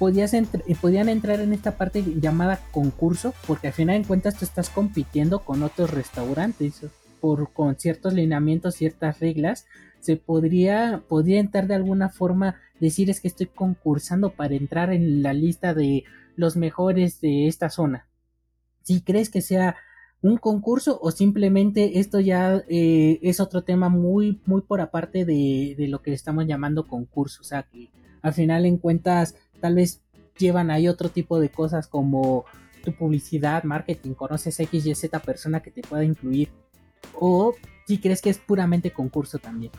podías 0.00 0.32
eh, 0.32 0.46
podían 0.80 1.10
entrar 1.10 1.40
en 1.40 1.52
esta 1.52 1.76
parte 1.76 2.02
llamada 2.20 2.58
concurso? 2.72 3.34
Porque 3.46 3.66
al 3.66 3.74
final 3.74 4.00
de 4.00 4.08
cuentas 4.08 4.34
tú 4.38 4.46
estás 4.46 4.70
compitiendo 4.70 5.40
con 5.40 5.62
otros 5.62 5.90
restaurantes 5.90 6.86
por 7.20 7.52
con 7.52 7.76
ciertos 7.76 8.14
lineamientos, 8.14 8.76
ciertas 8.76 9.20
reglas. 9.20 9.66
Se 10.00 10.16
podría, 10.16 11.02
podría 11.06 11.38
entrar 11.38 11.66
de 11.66 11.74
alguna 11.74 12.08
forma 12.08 12.56
decir 12.80 13.10
es 13.10 13.20
que 13.20 13.28
estoy 13.28 13.48
concursando 13.48 14.30
para 14.30 14.54
entrar 14.54 14.90
en 14.90 15.22
la 15.22 15.34
lista 15.34 15.74
de 15.74 16.04
los 16.34 16.56
mejores 16.56 17.20
de 17.20 17.46
esta 17.46 17.68
zona. 17.68 18.08
Si 18.82 19.02
crees 19.02 19.28
que 19.28 19.42
sea 19.42 19.76
un 20.22 20.38
concurso 20.38 20.98
o 21.02 21.10
simplemente 21.10 21.98
esto 21.98 22.20
ya 22.20 22.62
eh, 22.70 23.18
es 23.22 23.38
otro 23.38 23.64
tema 23.64 23.90
muy 23.90 24.40
muy 24.46 24.62
por 24.62 24.80
aparte 24.80 25.26
de, 25.26 25.74
de, 25.76 25.88
lo 25.88 26.02
que 26.02 26.12
estamos 26.12 26.46
llamando 26.46 26.86
concurso 26.86 27.40
o 27.40 27.44
sea 27.44 27.62
que 27.62 27.88
al 28.20 28.34
final 28.34 28.66
en 28.66 28.76
cuentas 28.76 29.34
tal 29.60 29.74
vez 29.74 30.00
llevan 30.38 30.70
ahí 30.70 30.88
otro 30.88 31.08
tipo 31.08 31.38
de 31.38 31.50
cosas 31.50 31.86
como 31.86 32.44
tu 32.82 32.92
publicidad 32.92 33.64
marketing 33.64 34.14
conoces 34.14 34.58
x 34.58 34.86
y 34.86 34.94
z 34.94 35.18
persona 35.20 35.60
que 35.60 35.70
te 35.70 35.82
pueda 35.82 36.04
incluir 36.04 36.50
o 37.14 37.54
si 37.86 37.98
crees 37.98 38.22
que 38.22 38.30
es 38.30 38.38
puramente 38.38 38.90
concurso 38.90 39.38
también 39.38 39.72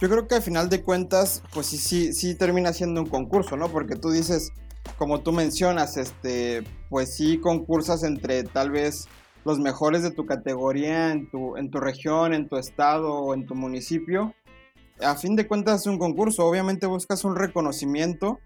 yo 0.00 0.08
creo 0.08 0.26
que 0.26 0.36
al 0.36 0.42
final 0.42 0.68
de 0.68 0.82
cuentas 0.82 1.42
pues 1.52 1.66
sí 1.66 1.78
sí 1.78 2.12
sí 2.12 2.34
termina 2.34 2.72
siendo 2.72 3.00
un 3.00 3.08
concurso 3.08 3.56
no 3.56 3.68
porque 3.68 3.96
tú 3.96 4.10
dices 4.10 4.52
como 4.98 5.20
tú 5.20 5.32
mencionas 5.32 5.96
este 5.96 6.62
pues 6.88 7.14
sí 7.14 7.38
concursas 7.38 8.04
entre 8.04 8.44
tal 8.44 8.70
vez 8.70 9.08
los 9.44 9.58
mejores 9.58 10.02
de 10.02 10.10
tu 10.10 10.26
categoría 10.26 11.10
en 11.10 11.30
tu, 11.30 11.56
en 11.56 11.70
tu 11.70 11.80
región, 11.80 12.34
en 12.34 12.48
tu 12.48 12.56
estado 12.56 13.12
o 13.12 13.34
en 13.34 13.46
tu 13.46 13.54
municipio. 13.54 14.34
A 15.00 15.16
fin 15.16 15.36
de 15.36 15.48
cuentas 15.48 15.82
es 15.82 15.86
un 15.86 15.98
concurso, 15.98 16.46
obviamente 16.46 16.86
buscas 16.86 17.24
un 17.24 17.36
reconocimiento 17.36 18.38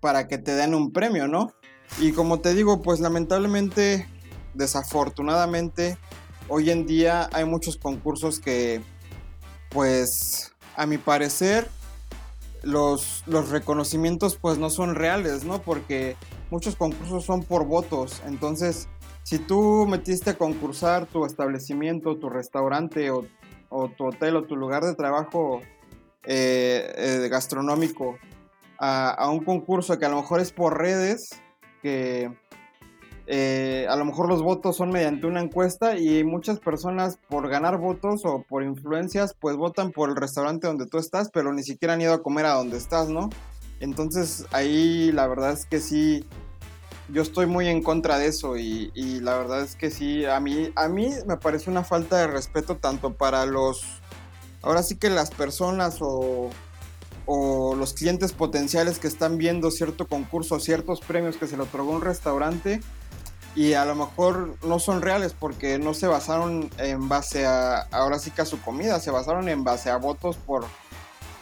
para 0.00 0.28
que 0.28 0.38
te 0.38 0.54
den 0.54 0.74
un 0.74 0.92
premio, 0.92 1.28
¿no? 1.28 1.52
Y 1.98 2.12
como 2.12 2.40
te 2.40 2.54
digo, 2.54 2.82
pues 2.82 3.00
lamentablemente, 3.00 4.08
desafortunadamente, 4.54 5.98
hoy 6.48 6.70
en 6.70 6.86
día 6.86 7.28
hay 7.32 7.44
muchos 7.44 7.76
concursos 7.76 8.40
que, 8.40 8.80
pues, 9.70 10.52
a 10.76 10.86
mi 10.86 10.98
parecer, 10.98 11.68
los, 12.62 13.22
los 13.26 13.50
reconocimientos 13.50 14.36
pues 14.36 14.58
no 14.58 14.68
son 14.68 14.94
reales, 14.94 15.44
¿no? 15.44 15.62
Porque 15.62 16.16
muchos 16.50 16.76
concursos 16.76 17.24
son 17.24 17.44
por 17.44 17.66
votos, 17.66 18.20
entonces 18.26 18.88
si 19.22 19.38
tú 19.38 19.86
metiste 19.86 20.30
a 20.30 20.38
concursar 20.38 21.06
tu 21.06 21.24
establecimiento, 21.24 22.16
tu 22.16 22.30
restaurante 22.30 23.10
o 23.10 23.26
o 23.70 23.88
tu 23.88 24.06
hotel 24.06 24.36
o 24.36 24.44
tu 24.44 24.56
lugar 24.56 24.84
de 24.84 24.94
trabajo 24.94 25.60
eh, 26.24 26.92
eh, 26.96 27.28
gastronómico 27.30 28.18
a, 28.78 29.28
un 29.30 29.44
concurso 29.44 29.98
que 29.98 30.06
a 30.06 30.08
lo 30.08 30.16
mejor 30.16 30.40
es 30.40 30.52
por 30.52 30.78
redes, 30.78 31.30
que 31.82 32.32
eh, 33.26 33.86
a 33.88 33.96
lo 33.96 34.04
mejor 34.04 34.28
los 34.28 34.42
votos 34.42 34.76
son 34.76 34.90
mediante 34.90 35.26
una 35.26 35.40
encuesta 35.40 35.98
y 35.98 36.24
muchas 36.24 36.60
personas 36.60 37.18
por 37.28 37.48
ganar 37.48 37.76
votos 37.76 38.24
o 38.24 38.42
por 38.48 38.62
influencias 38.62 39.34
pues 39.38 39.56
votan 39.56 39.92
por 39.92 40.08
el 40.08 40.16
restaurante 40.16 40.66
donde 40.66 40.86
tú 40.86 40.98
estás, 40.98 41.30
pero 41.30 41.52
ni 41.52 41.62
siquiera 41.62 41.94
han 41.94 42.00
ido 42.00 42.14
a 42.14 42.22
comer 42.22 42.46
a 42.46 42.54
donde 42.54 42.78
estás, 42.78 43.08
¿no? 43.08 43.28
Entonces 43.80 44.46
ahí 44.52 45.12
la 45.12 45.26
verdad 45.26 45.52
es 45.52 45.66
que 45.66 45.80
sí, 45.80 46.24
yo 47.10 47.22
estoy 47.22 47.46
muy 47.46 47.68
en 47.68 47.82
contra 47.82 48.18
de 48.18 48.26
eso 48.26 48.56
y, 48.56 48.90
la 49.20 49.36
verdad 49.36 49.62
es 49.62 49.76
que 49.76 49.90
sí, 49.90 50.24
a 50.24 50.40
mí, 50.40 50.70
a 50.74 50.88
mí 50.88 51.10
me 51.26 51.36
parece 51.36 51.70
una 51.70 51.84
falta 51.84 52.18
de 52.18 52.26
respeto 52.26 52.76
tanto 52.76 53.14
para 53.14 53.46
los, 53.46 53.82
ahora 54.62 54.82
sí 54.82 54.96
que 54.96 55.10
las 55.10 55.30
personas 55.30 55.98
o, 56.00 56.50
o 57.30 57.74
los 57.74 57.92
clientes 57.92 58.32
potenciales 58.32 58.98
que 58.98 59.06
están 59.06 59.36
viendo 59.36 59.70
cierto 59.70 60.08
concurso, 60.08 60.58
ciertos 60.60 61.00
premios 61.00 61.36
que 61.36 61.46
se 61.46 61.58
le 61.58 61.64
otorgó 61.64 61.90
un 61.90 62.00
restaurante 62.00 62.80
y 63.54 63.74
a 63.74 63.84
lo 63.84 63.94
mejor 63.94 64.56
no 64.64 64.78
son 64.78 65.02
reales 65.02 65.34
porque 65.38 65.78
no 65.78 65.92
se 65.92 66.06
basaron 66.06 66.70
en 66.78 67.06
base 67.10 67.44
a, 67.44 67.80
ahora 67.90 68.18
sí 68.18 68.30
que 68.30 68.40
a 68.40 68.46
su 68.46 68.58
comida, 68.62 68.98
se 68.98 69.10
basaron 69.10 69.50
en 69.50 69.62
base 69.62 69.90
a 69.90 69.98
votos 69.98 70.36
por, 70.36 70.64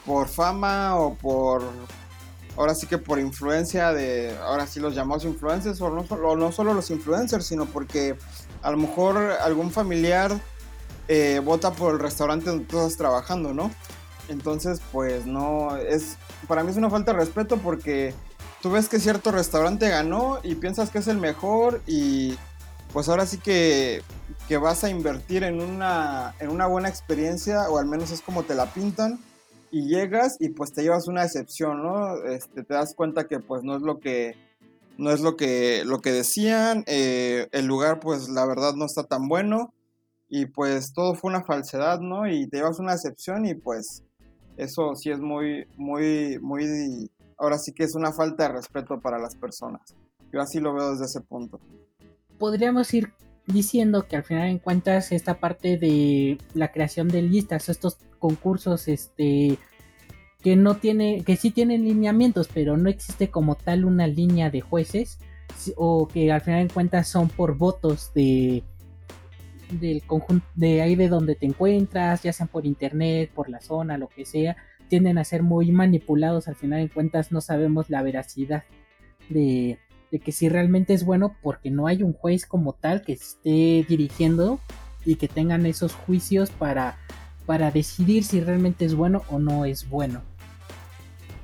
por 0.05 0.26
fama 0.26 0.97
o 0.97 1.14
por 1.14 1.62
ahora 2.57 2.75
sí 2.75 2.88
que 2.88 2.99
por 2.99 3.21
influencia 3.21 3.93
de, 3.93 4.37
ahora 4.43 4.66
sí 4.66 4.81
los 4.81 4.93
llamados 4.93 5.25
influencers, 5.25 5.81
o 5.81 5.90
no, 5.90 6.37
no 6.37 6.50
solo 6.50 6.75
los 6.75 6.90
influencers, 6.90 7.47
sino 7.47 7.64
porque 7.66 8.16
a 8.61 8.73
lo 8.73 8.76
mejor 8.76 9.19
algún 9.40 9.71
familiar 9.71 10.33
eh, 11.07 11.40
vota 11.45 11.71
por 11.71 11.95
el 11.95 12.00
restaurante 12.00 12.50
donde 12.50 12.64
tú 12.64 12.76
estás 12.78 12.97
trabajando, 12.97 13.55
¿no? 13.55 13.71
Entonces, 14.28 14.80
pues 14.92 15.26
no, 15.26 15.76
es, 15.76 16.16
para 16.49 16.64
mí 16.64 16.71
es 16.71 16.76
una 16.76 16.90
falta 16.90 17.12
de 17.12 17.18
respeto 17.18 17.59
porque 17.59 18.14
tú 18.62 18.71
ves 18.71 18.88
que 18.88 18.99
cierto 18.99 19.30
restaurante 19.30 19.88
ganó 19.88 20.38
y 20.42 20.56
piensas 20.56 20.90
que 20.90 20.99
es 20.99 21.09
el 21.09 21.18
mejor 21.18 21.83
y 21.87 22.37
pues 22.92 23.09
ahora 23.09 23.26
sí 23.26 23.38
que, 23.38 24.02
que 24.49 24.56
vas 24.56 24.83
a 24.85 24.90
invertir 24.90 25.45
en 25.45 25.61
una, 25.61 26.35
en 26.40 26.50
una 26.50 26.66
buena 26.66 26.88
experiencia, 26.88 27.68
o 27.68 27.78
al 27.78 27.87
menos 27.87 28.11
es 28.11 28.23
como 28.23 28.42
te 28.42 28.54
la 28.54 28.73
pintan 28.73 29.21
y 29.71 29.88
llegas 29.88 30.37
y 30.40 30.50
pues 30.50 30.73
te 30.73 30.83
llevas 30.83 31.09
una 31.09 31.23
decepción, 31.23 31.83
¿no? 31.83 32.25
Este, 32.25 32.62
te 32.62 32.75
das 32.75 32.95
cuenta 32.95 33.26
que 33.26 33.40
pues 33.40 33.62
no 33.62 33.76
es 33.76 33.83
lo 33.83 34.00
que 34.00 34.35
no 34.97 35.11
es 35.11 35.21
lo 35.21 35.37
que 35.37 35.85
lo 35.85 36.00
que 36.00 36.12
decían, 36.12 36.85
eh, 36.87 37.49
el 37.52 37.66
lugar 37.66 38.00
pues 38.00 38.30
la 38.30 38.47
verdad 38.47 38.75
no 38.75 38.87
está 38.87 39.04
tan 39.04 39.28
bueno 39.28 39.75
y 40.28 40.47
pues 40.47 40.92
todo 40.92 41.14
fue 41.14 41.30
una 41.30 41.45
falsedad, 41.45 42.00
¿no? 42.00 42.28
Y 42.28 42.47
te 42.49 42.59
llevas 42.59 42.78
una 42.78 42.92
decepción 42.92 43.45
y 43.45 43.54
pues 43.54 44.02
eso 44.57 44.95
sí 44.95 45.11
es 45.11 45.19
muy 45.19 45.67
muy 45.77 46.39
muy 46.41 47.11
ahora 47.39 47.59
sí 47.59 47.73
que 47.73 47.85
es 47.85 47.95
una 47.95 48.13
falta 48.13 48.49
de 48.49 48.55
respeto 48.55 49.01
para 49.01 49.19
las 49.19 49.37
personas. 49.37 49.95
Yo 50.33 50.41
así 50.41 50.61
lo 50.61 50.75
veo 50.75 50.93
desde 50.93 51.05
ese 51.05 51.21
punto. 51.21 51.61
Podríamos 52.39 52.93
ir 52.95 53.13
diciendo 53.47 54.07
que 54.09 54.17
al 54.17 54.25
final 54.25 54.49
en 54.49 54.59
cuentas 54.59 55.13
esta 55.13 55.39
parte 55.39 55.79
de 55.79 56.39
la 56.55 56.73
creación 56.73 57.09
de 57.09 57.23
listas, 57.23 57.69
estos 57.69 57.99
concursos 58.19 58.89
este 58.89 59.59
que 60.43 60.57
no 60.57 60.77
tiene 60.77 61.23
que 61.25 61.37
sí 61.37 61.51
tienen 61.51 61.85
lineamientos, 61.85 62.49
pero 62.53 62.77
no 62.77 62.89
existe 62.89 63.31
como 63.31 63.55
tal 63.57 63.85
una 63.85 64.07
línea 64.07 64.51
de 64.51 64.61
jueces 64.61 65.19
o 65.77 66.09
que 66.09 66.33
al 66.33 66.41
final 66.41 66.61
en 66.61 66.69
cuentas 66.69 67.09
son 67.09 67.29
por 67.29 67.57
votos 67.57 68.13
de 68.15 68.63
del 69.71 70.03
conjunto 70.03 70.47
de 70.55 70.83
ahí 70.83 70.95
de 70.95 71.09
donde 71.09 71.35
te 71.35 71.47
encuentras, 71.47 72.23
ya 72.23 72.33
sean 72.33 72.49
por 72.49 72.67
internet, 72.67 73.31
por 73.35 73.49
la 73.49 73.61
zona, 73.61 73.99
lo 73.99 74.09
que 74.09 74.25
sea, 74.25 74.57
tienden 74.89 75.19
a 75.19 75.25
ser 75.25 75.43
muy 75.43 75.73
manipulados, 75.73 76.49
al 76.49 76.57
final 76.57 76.81
en 76.81 76.89
cuentas 76.89 77.33
no 77.33 77.41
sabemos 77.41 77.91
la 77.91 78.03
veracidad 78.03 78.65
de, 79.29 79.79
de 80.11 80.19
que 80.19 80.33
si 80.33 80.49
realmente 80.49 80.95
es 80.95 81.05
bueno 81.05 81.37
porque 81.43 81.71
no 81.71 81.87
hay 81.87 82.02
un 82.02 82.13
juez 82.13 82.47
como 82.47 82.73
tal 82.73 83.02
que 83.02 83.13
esté 83.13 83.85
dirigiendo 83.89 84.61
y 85.05 85.17
que 85.17 85.29
tengan 85.29 85.67
esos 85.67 85.95
juicios 85.95 86.50
para, 86.50 86.99
para 87.47 87.71
decidir 87.71 88.25
si 88.25 88.41
realmente 88.41 88.85
es 88.85 88.95
bueno 88.95 89.23
o 89.31 89.39
no 89.39 89.65
es 89.65 89.89
bueno. 89.89 90.23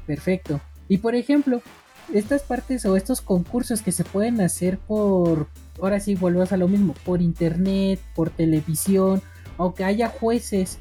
Perfecto. 0.06 0.60
Y 0.88 0.98
por 0.98 1.14
ejemplo, 1.14 1.62
estas 2.12 2.42
partes 2.42 2.84
o 2.84 2.96
estos 2.96 3.20
concursos 3.20 3.82
que 3.82 3.92
se 3.92 4.04
pueden 4.04 4.40
hacer 4.40 4.78
por, 4.78 5.48
ahora 5.80 6.00
sí 6.00 6.14
vuelvas 6.14 6.52
a 6.52 6.56
lo 6.56 6.68
mismo, 6.68 6.94
por 7.04 7.22
internet, 7.22 8.00
por 8.14 8.30
televisión, 8.30 9.22
aunque 9.58 9.84
haya 9.84 10.08
jueces, 10.08 10.78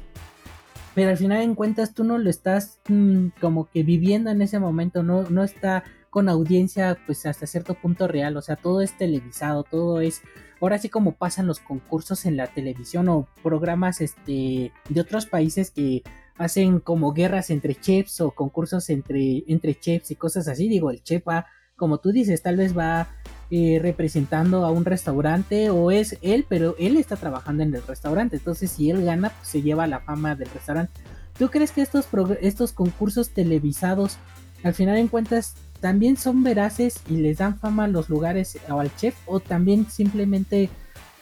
pero 0.94 1.10
al 1.10 1.16
final 1.16 1.42
en 1.42 1.54
cuentas 1.54 1.94
tú 1.94 2.04
no 2.04 2.18
lo 2.18 2.28
estás 2.28 2.78
mm, 2.88 3.28
como 3.40 3.68
que 3.70 3.82
viviendo 3.82 4.30
en 4.30 4.42
ese 4.42 4.58
momento, 4.58 5.02
no, 5.02 5.22
no 5.24 5.42
está 5.42 5.84
con 6.10 6.28
audiencia 6.28 6.98
pues 7.06 7.24
hasta 7.24 7.46
cierto 7.46 7.74
punto 7.74 8.06
real, 8.06 8.36
o 8.36 8.42
sea, 8.42 8.56
todo 8.56 8.82
es 8.82 8.96
televisado, 8.98 9.64
todo 9.64 10.00
es 10.00 10.20
ahora 10.60 10.78
sí 10.78 10.88
como 10.88 11.12
pasan 11.12 11.46
los 11.46 11.58
concursos 11.58 12.26
en 12.26 12.36
la 12.36 12.46
televisión 12.48 13.08
o 13.08 13.26
programas 13.42 14.00
este 14.00 14.72
de 14.88 15.00
otros 15.00 15.26
países 15.26 15.70
que 15.70 16.02
hacen 16.36 16.80
como 16.80 17.12
guerras 17.12 17.50
entre 17.50 17.74
chefs 17.74 18.20
o 18.20 18.30
concursos 18.30 18.90
entre 18.90 19.44
entre 19.48 19.74
chefs 19.74 20.10
y 20.10 20.16
cosas 20.16 20.48
así, 20.48 20.68
digo, 20.68 20.90
el 20.90 21.02
chef 21.02 21.26
va 21.26 21.46
como 21.76 21.98
tú 21.98 22.12
dices, 22.12 22.42
tal 22.42 22.56
vez 22.56 22.76
va 22.76 23.08
eh, 23.54 23.78
representando 23.82 24.64
a 24.64 24.70
un 24.70 24.86
restaurante 24.86 25.68
o 25.68 25.90
es 25.90 26.16
él, 26.22 26.46
pero 26.48 26.74
él 26.78 26.96
está 26.96 27.16
trabajando 27.16 27.62
en 27.62 27.74
el 27.74 27.82
restaurante, 27.82 28.36
entonces 28.36 28.70
si 28.70 28.88
él 28.88 29.04
gana, 29.04 29.28
pues 29.28 29.46
se 29.46 29.60
lleva 29.60 29.86
la 29.86 30.00
fama 30.00 30.34
del 30.34 30.48
restaurante. 30.48 31.02
¿Tú 31.38 31.50
crees 31.50 31.70
que 31.70 31.82
estos, 31.82 32.08
estos 32.40 32.72
concursos 32.72 33.28
televisados, 33.28 34.16
al 34.64 34.72
final 34.72 34.96
en 34.96 35.08
cuentas, 35.08 35.54
también 35.80 36.16
son 36.16 36.42
veraces 36.42 37.02
y 37.10 37.18
les 37.18 37.36
dan 37.36 37.58
fama 37.58 37.84
a 37.84 37.88
los 37.88 38.08
lugares 38.08 38.56
o 38.70 38.80
al 38.80 38.96
chef 38.96 39.16
o 39.26 39.38
también 39.38 39.84
simplemente 39.90 40.70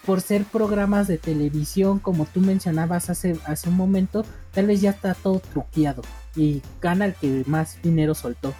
por 0.06 0.20
ser 0.20 0.44
programas 0.44 1.08
de 1.08 1.18
televisión 1.18 1.98
como 1.98 2.26
tú 2.26 2.38
mencionabas 2.38 3.10
hace, 3.10 3.40
hace 3.44 3.68
un 3.68 3.76
momento, 3.76 4.24
tal 4.52 4.66
vez 4.66 4.80
ya 4.80 4.90
está 4.90 5.14
todo 5.14 5.40
truqueado 5.40 6.02
y 6.36 6.62
gana 6.80 7.06
el 7.06 7.14
que 7.14 7.42
más 7.48 7.82
dinero 7.82 8.14
soltó. 8.14 8.54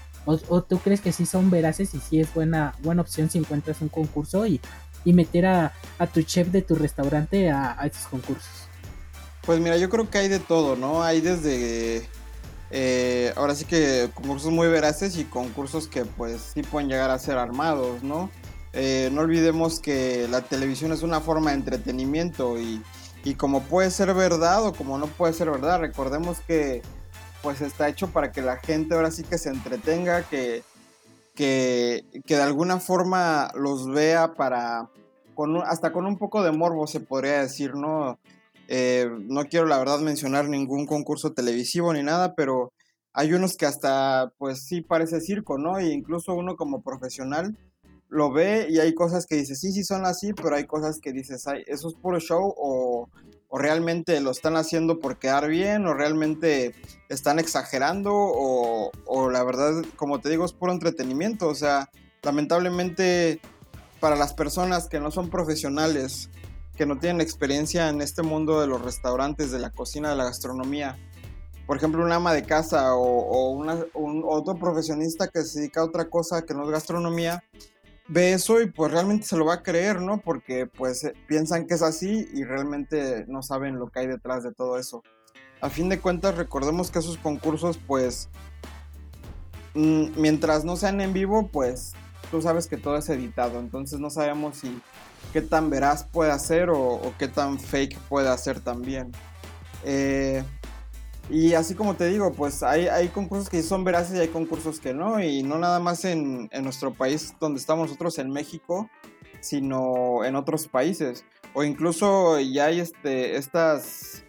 O, 0.49 0.63
tú 0.63 0.79
crees 0.79 1.01
que 1.01 1.13
sí 1.13 1.27
son 1.27 1.51
veraces 1.51 1.95
y 1.95 1.99
sí 1.99 2.21
es 2.21 2.33
buena, 2.33 2.75
buena 2.83 3.03
opción 3.03 3.31
si 3.31 3.39
encuentras 3.39 3.81
un 3.81 3.89
concurso 3.89 4.47
y, 4.47 4.61
meter 5.05 5.47
a, 5.47 5.73
tu 6.13 6.23
chef 6.23 6.49
de 6.49 6.63
tu 6.63 6.75
restaurante 6.75 7.51
a, 7.51 7.81
a 7.81 7.87
estos 7.87 8.07
concursos? 8.07 8.69
Pues 9.43 9.59
mira, 9.59 9.77
yo 9.77 9.89
creo 9.89 10.09
que 10.11 10.19
hay 10.19 10.29
de 10.29 10.39
todo, 10.39 10.77
¿no? 10.77 11.03
Hay 11.03 11.21
desde 11.21 12.07
eh, 12.71 13.33
ahora 13.37 13.55
sí 13.55 13.65
que 13.65 14.11
concursos 14.15 14.53
muy 14.53 14.69
veraces 14.69 15.17
y 15.17 15.25
concursos 15.25 15.89
que 15.89 16.05
pues 16.05 16.53
sí 16.55 16.63
pueden 16.63 16.89
llegar 16.89 17.11
a 17.11 17.19
ser 17.19 17.37
armados, 17.37 18.03
¿no? 18.03 18.31
Eh, 18.73 19.11
no 19.13 19.23
olvidemos 19.23 19.81
que 19.81 20.29
la 20.31 20.43
televisión 20.43 20.93
es 20.93 21.03
una 21.03 21.21
forma 21.21 21.51
de 21.51 21.57
entretenimiento 21.57 22.57
y, 22.61 22.81
como 23.37 23.63
puede 23.63 23.91
ser 23.91 24.15
verdad 24.15 24.65
o 24.65 24.73
como 24.73 24.97
no 24.97 25.07
puede 25.07 25.33
ser 25.33 25.51
verdad, 25.51 25.81
recordemos 25.81 26.39
que 26.47 26.83
pues 27.43 27.61
está 27.61 27.89
hecho 27.89 28.09
para 28.09 28.33
que 28.33 28.43
la 28.43 28.57
gente 28.57 28.95
ahora 28.95 29.11
sí 29.11 29.23
que 29.25 29.39
se 29.39 29.51
entretenga, 29.51 30.23
que, 30.29 30.63
que, 31.35 32.05
de 32.27 32.43
alguna 32.43 32.81
forma 32.81 33.51
los 33.55 33.89
vea 33.89 34.35
para, 34.35 34.89
con 35.35 35.57
hasta 35.59 35.93
con 35.93 36.07
un 36.07 36.19
poco 36.19 36.43
de 36.43 36.53
morbo 36.53 36.87
se 36.87 37.01
podría 37.01 37.43
decir, 37.43 37.75
¿no? 37.75 38.19
Eh, 38.69 39.11
no 39.23 39.45
quiero 39.47 39.67
la 39.67 39.79
verdad 39.79 39.99
mencionar 40.01 40.49
ningún 40.49 40.87
concurso 40.87 41.33
televisivo 41.33 41.93
ni 41.93 42.03
nada, 42.03 42.35
pero 42.35 42.73
hay 43.13 43.33
unos 43.33 43.57
que 43.57 43.67
hasta 43.67 44.33
pues 44.39 44.65
sí 44.65 44.81
parece 44.81 45.21
circo, 45.21 45.59
¿no? 45.59 45.79
E 45.79 45.93
incluso 45.93 46.35
uno 46.35 46.57
como 46.57 46.83
profesional 46.83 47.57
lo 48.11 48.33
ve 48.33 48.67
y 48.69 48.79
hay 48.81 48.93
cosas 48.95 49.27
que 49.27 49.37
dice, 49.37 49.55
sí, 49.55 49.73
sí 49.73 49.85
son 49.85 50.05
así, 50.05 50.33
pero 50.35 50.57
hay 50.57 50.67
cosas 50.67 50.99
que 51.01 51.13
dices, 51.13 51.45
eso 51.67 51.89
es 51.89 51.95
puro 51.95 52.19
show 52.19 52.55
o, 52.57 53.09
o, 53.51 53.59
realmente 53.59 54.21
lo 54.21 54.31
están 54.31 54.57
haciendo 54.57 54.99
por 55.01 55.19
quedar 55.19 55.49
bien 55.49 55.87
o 55.87 55.95
realmente 55.95 56.75
están 57.09 57.39
exagerando 57.39 58.13
o, 58.15 59.31
la 59.31 59.45
verdad, 59.45 59.85
como 59.97 60.21
te 60.21 60.31
digo, 60.31 60.45
es 60.45 60.53
puro 60.53 60.73
entretenimiento. 60.73 61.49
O 61.49 61.55
sea, 61.55 61.91
lamentablemente 62.23 63.41
para 64.01 64.17
las 64.17 64.33
personas 64.33 64.89
que 64.89 64.99
no 64.99 65.11
son 65.11 65.29
profesionales 65.29 66.31
que 66.81 66.87
no 66.87 66.99
tienen 66.99 67.21
experiencia 67.21 67.91
en 67.91 68.01
este 68.01 68.23
mundo 68.23 68.59
de 68.59 68.67
los 68.67 68.81
restaurantes, 68.83 69.51
de 69.51 69.59
la 69.59 69.69
cocina, 69.69 70.09
de 70.09 70.17
la 70.17 70.25
gastronomía. 70.25 70.99
Por 71.67 71.77
ejemplo, 71.77 72.03
una 72.03 72.15
ama 72.15 72.33
de 72.33 72.43
casa 72.43 72.95
o, 72.95 73.51
un 73.51 74.25
otro 74.27 74.59
profesionista 74.59 75.29
que 75.29 75.43
se 75.43 75.59
dedica 75.61 75.83
a 75.83 75.85
otra 75.85 76.07
cosa 76.07 76.47
que 76.47 76.55
no 76.55 76.65
es 76.65 76.71
gastronomía, 76.71 77.45
ve 78.11 78.33
eso 78.33 78.61
y 78.61 78.69
pues 78.69 78.91
realmente 78.91 79.27
se 79.27 79.37
lo 79.37 79.47
va 79.47 79.55
a 79.55 79.63
creer, 79.63 80.03
¿no? 80.03 80.19
Porque 80.19 80.67
pues 80.67 81.05
eh, 81.05 81.15
piensan 81.29 81.67
que 81.67 81.75
es 81.75 81.83
así 81.83 82.29
y 82.35 82.45
realmente 82.45 83.25
no 83.29 83.43
saben 83.43 83.79
lo 83.79 83.89
que 83.89 84.01
hay 84.01 84.07
detrás 84.09 84.43
de 84.43 84.53
todo 84.53 84.79
eso. 84.79 85.03
A 85.61 85.71
fin 85.71 85.89
de 85.89 86.01
cuentas, 86.01 86.37
recordemos 86.37 86.91
que 86.91 86.99
esos 86.99 87.19
concursos 87.19 87.79
pues 87.87 88.29
mm, 89.75 90.21
mientras 90.21 90.65
no 90.65 90.77
sean 90.77 91.01
en 91.01 91.13
vivo, 91.13 91.49
pues 91.49 91.93
tú 92.33 92.43
sabes 92.43 92.67
que 92.67 92.77
todo 92.77 92.97
es 92.97 93.09
editado, 93.09 93.61
entonces 93.61 94.01
no 94.01 94.11
sabemos 94.11 94.57
si 94.57 94.81
qué 95.33 95.41
tan 95.41 95.71
veraz 95.71 96.05
puede 96.05 96.33
hacer 96.33 96.69
o, 96.71 97.15
qué 97.17 97.29
tan 97.29 97.61
fake 97.61 97.97
puede 98.09 98.29
hacer 98.29 98.59
también. 98.61 99.13
Eh, 99.85 100.43
y 101.31 101.55
así 101.55 101.75
como 101.75 101.95
te 101.95 102.09
digo, 102.09 102.33
pues 102.33 102.63
hay, 102.63 102.89
hay 102.89 103.09
concursos 103.09 103.49
que 103.49 103.63
son 103.63 103.85
veraces 103.85 104.17
y 104.17 104.21
hay 104.21 104.29
concursos 104.29 104.81
que 104.81 104.93
no, 104.93 105.23
y 105.23 105.43
no 105.43 105.59
nada 105.59 105.79
más 105.79 106.05
en, 106.05 106.49
en 106.51 106.65
nuestro 106.65 106.93
país 106.93 107.35
donde 107.41 107.61
estamos 107.61 107.89
nosotros 107.89 108.19
en 108.19 108.31
México, 108.31 108.91
sino 109.41 110.25
en 110.25 110.37
otros 110.37 110.69
países. 110.69 111.25
O 111.55 111.65
incluso 111.65 112.39
ya 112.41 112.67
hay 112.67 112.81
este, 112.81 113.37
estas, 113.37 114.25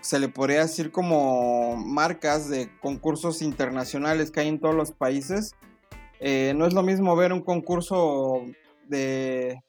se 0.00 0.18
le 0.18 0.28
podría 0.28 0.60
decir 0.62 0.90
como 0.92 1.76
marcas 1.76 2.48
de 2.48 2.70
concursos 2.80 3.42
internacionales 3.42 4.30
que 4.30 4.40
hay 4.40 4.48
en 4.48 4.60
todos 4.60 4.74
los 4.74 4.92
países. 4.92 5.54
Eh, 6.20 6.52
no 6.56 6.66
es 6.66 6.74
lo 6.74 6.82
mismo 6.82 7.14
ver 7.16 7.32
un 7.32 7.42
concurso 7.42 8.42
de 8.88 9.62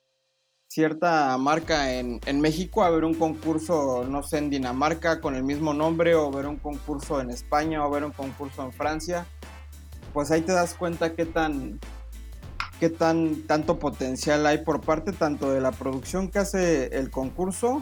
cierta 0.70 1.36
marca 1.40 1.94
en, 1.96 2.42
México 2.42 2.84
a 2.84 2.92
ver 2.92 3.04
un 3.04 3.16
concurso, 3.16 4.06
no 4.08 4.22
sé, 4.22 4.38
en 4.38 4.52
Dinamarca 4.52 5.20
con 5.20 5.36
el 5.36 5.44
mismo 5.44 5.74
nombre, 5.74 6.14
o 6.14 6.30
ver 6.30 6.46
un 6.46 6.58
concurso 6.58 7.20
en 7.20 7.32
España, 7.32 7.86
o 7.86 7.90
ver 7.90 8.04
un 8.04 8.12
concurso 8.12 8.64
en 8.64 8.72
Francia, 8.72 9.26
pues 10.14 10.30
ahí 10.30 10.42
te 10.42 10.52
das 10.52 10.76
cuenta 10.76 11.16
qué 11.16 11.26
tan, 11.26 11.80
qué 12.80 12.90
tan 12.90 13.48
tanto 13.48 13.80
potencial 13.80 14.46
hay 14.46 14.60
por 14.60 14.82
parte 14.82 15.12
tanto 15.12 15.52
de 15.52 15.60
la 15.60 15.72
producción 15.72 16.30
que 16.30 16.38
hace 16.38 16.96
el 16.96 17.10
concurso, 17.10 17.82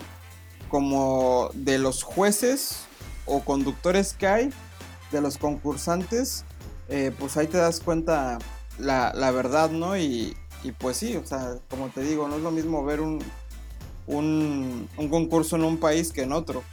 como 0.69 1.49
de 1.53 1.79
los 1.79 2.03
jueces 2.03 2.85
o 3.25 3.41
conductores 3.41 4.13
que 4.13 4.27
hay, 4.27 4.49
de 5.11 5.19
los 5.19 5.37
concursantes, 5.37 6.45
eh, 6.87 7.11
pues 7.19 7.35
ahí 7.35 7.47
te 7.47 7.57
das 7.57 7.81
cuenta 7.81 8.39
la, 8.79 9.11
la 9.13 9.31
verdad, 9.31 9.71
¿no? 9.71 9.97
Y, 9.97 10.37
y 10.63 10.71
pues 10.71 10.97
sí, 10.97 11.15
o 11.15 11.25
sea, 11.25 11.55
como 11.69 11.89
te 11.89 12.01
digo, 12.01 12.27
no 12.27 12.35
es 12.35 12.41
lo 12.41 12.51
mismo 12.51 12.83
ver 12.83 13.01
un, 13.01 13.19
un, 14.07 14.87
concurso 15.09 15.55
en 15.55 15.63
un 15.63 15.77
país 15.77 16.11
que 16.11 16.23
en 16.23 16.31
otro. 16.31 16.63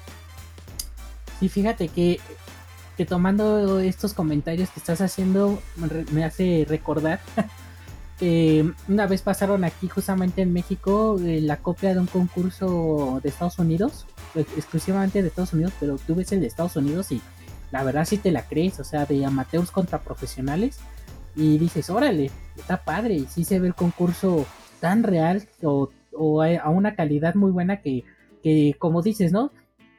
Sí, 1.40 1.48
fíjate 1.48 1.88
que, 1.88 2.20
que 2.96 3.04
tomando 3.04 3.80
estos 3.80 4.14
comentarios 4.14 4.70
que 4.70 4.80
estás 4.80 5.00
haciendo 5.00 5.60
me 6.12 6.24
hace 6.24 6.64
recordar 6.68 7.20
que 8.18 8.72
una 8.88 9.06
vez 9.06 9.22
pasaron 9.22 9.64
aquí 9.64 9.88
justamente 9.88 10.42
en 10.42 10.52
México 10.52 11.18
eh, 11.20 11.40
la 11.40 11.58
copia 11.58 11.92
de 11.92 12.00
un 12.00 12.06
concurso 12.06 13.20
de 13.22 13.28
Estados 13.28 13.58
Unidos, 13.58 14.06
exclusivamente 14.34 15.22
de 15.22 15.28
Estados 15.28 15.52
Unidos, 15.52 15.72
pero 15.78 15.98
tú 15.98 16.14
ves 16.14 16.32
el 16.32 16.40
de 16.40 16.46
Estados 16.46 16.76
Unidos 16.76 17.12
y 17.12 17.20
la 17.70 17.82
verdad 17.82 18.04
sí 18.04 18.16
te 18.16 18.30
la 18.30 18.46
crees, 18.46 18.78
o 18.78 18.84
sea, 18.84 19.04
de 19.04 19.24
amateurs 19.24 19.70
contra 19.70 20.00
profesionales 20.00 20.78
y 21.36 21.58
dices, 21.58 21.90
órale, 21.90 22.30
está 22.56 22.78
padre, 22.84 23.14
y 23.14 23.26
sí 23.26 23.44
se 23.44 23.58
ve 23.58 23.68
el 23.68 23.74
concurso 23.74 24.46
tan 24.80 25.02
real 25.02 25.42
o, 25.62 25.90
a 26.42 26.70
una 26.70 26.94
calidad 26.94 27.34
muy 27.34 27.50
buena 27.50 27.80
que, 27.80 28.04
que, 28.42 28.76
como 28.78 29.02
dices, 29.02 29.32
¿no? 29.32 29.50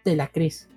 Te 0.04 0.16
la 0.16 0.28
crees. 0.28 0.70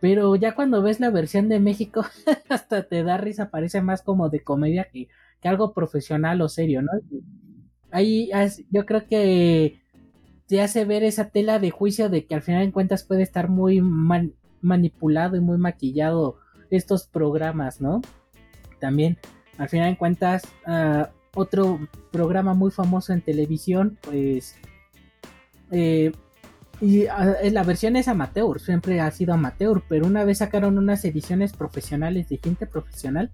Pero 0.00 0.34
ya 0.34 0.54
cuando 0.54 0.82
ves 0.82 0.98
la 0.98 1.10
versión 1.10 1.48
de 1.48 1.60
México, 1.60 2.04
hasta 2.48 2.84
te 2.84 3.02
da 3.02 3.18
risa, 3.18 3.50
parece 3.50 3.82
más 3.82 4.02
como 4.02 4.30
de 4.30 4.40
comedia 4.40 4.88
que, 4.90 5.08
que 5.40 5.48
algo 5.48 5.72
profesional 5.72 6.40
o 6.40 6.48
serio, 6.48 6.82
¿no? 6.82 6.90
Ahí 7.90 8.30
yo 8.70 8.86
creo 8.86 9.06
que 9.06 9.80
te 10.46 10.60
hace 10.60 10.84
ver 10.84 11.02
esa 11.02 11.30
tela 11.30 11.58
de 11.58 11.70
juicio 11.70 12.08
de 12.08 12.24
que 12.24 12.34
al 12.34 12.42
final 12.42 12.66
de 12.66 12.72
cuentas 12.72 13.04
puede 13.04 13.22
estar 13.22 13.48
muy 13.48 13.80
manipulado 14.60 15.36
y 15.36 15.40
muy 15.40 15.58
maquillado 15.58 16.38
estos 16.70 17.06
programas, 17.06 17.80
¿no? 17.80 18.00
También 18.80 19.18
al 19.60 19.68
final 19.68 19.90
de 19.90 19.98
cuentas, 19.98 20.42
ah, 20.66 21.10
otro 21.34 21.78
programa 22.10 22.54
muy 22.54 22.70
famoso 22.70 23.12
en 23.12 23.20
televisión, 23.20 23.98
pues... 24.00 24.56
Eh, 25.70 26.12
y 26.80 27.06
ah, 27.06 27.36
la 27.52 27.62
versión 27.62 27.94
es 27.96 28.08
amateur, 28.08 28.58
siempre 28.58 29.02
ha 29.02 29.10
sido 29.10 29.34
amateur, 29.34 29.82
pero 29.86 30.06
una 30.06 30.24
vez 30.24 30.38
sacaron 30.38 30.78
unas 30.78 31.04
ediciones 31.04 31.52
profesionales 31.52 32.30
de 32.30 32.38
gente 32.38 32.66
profesional 32.66 33.30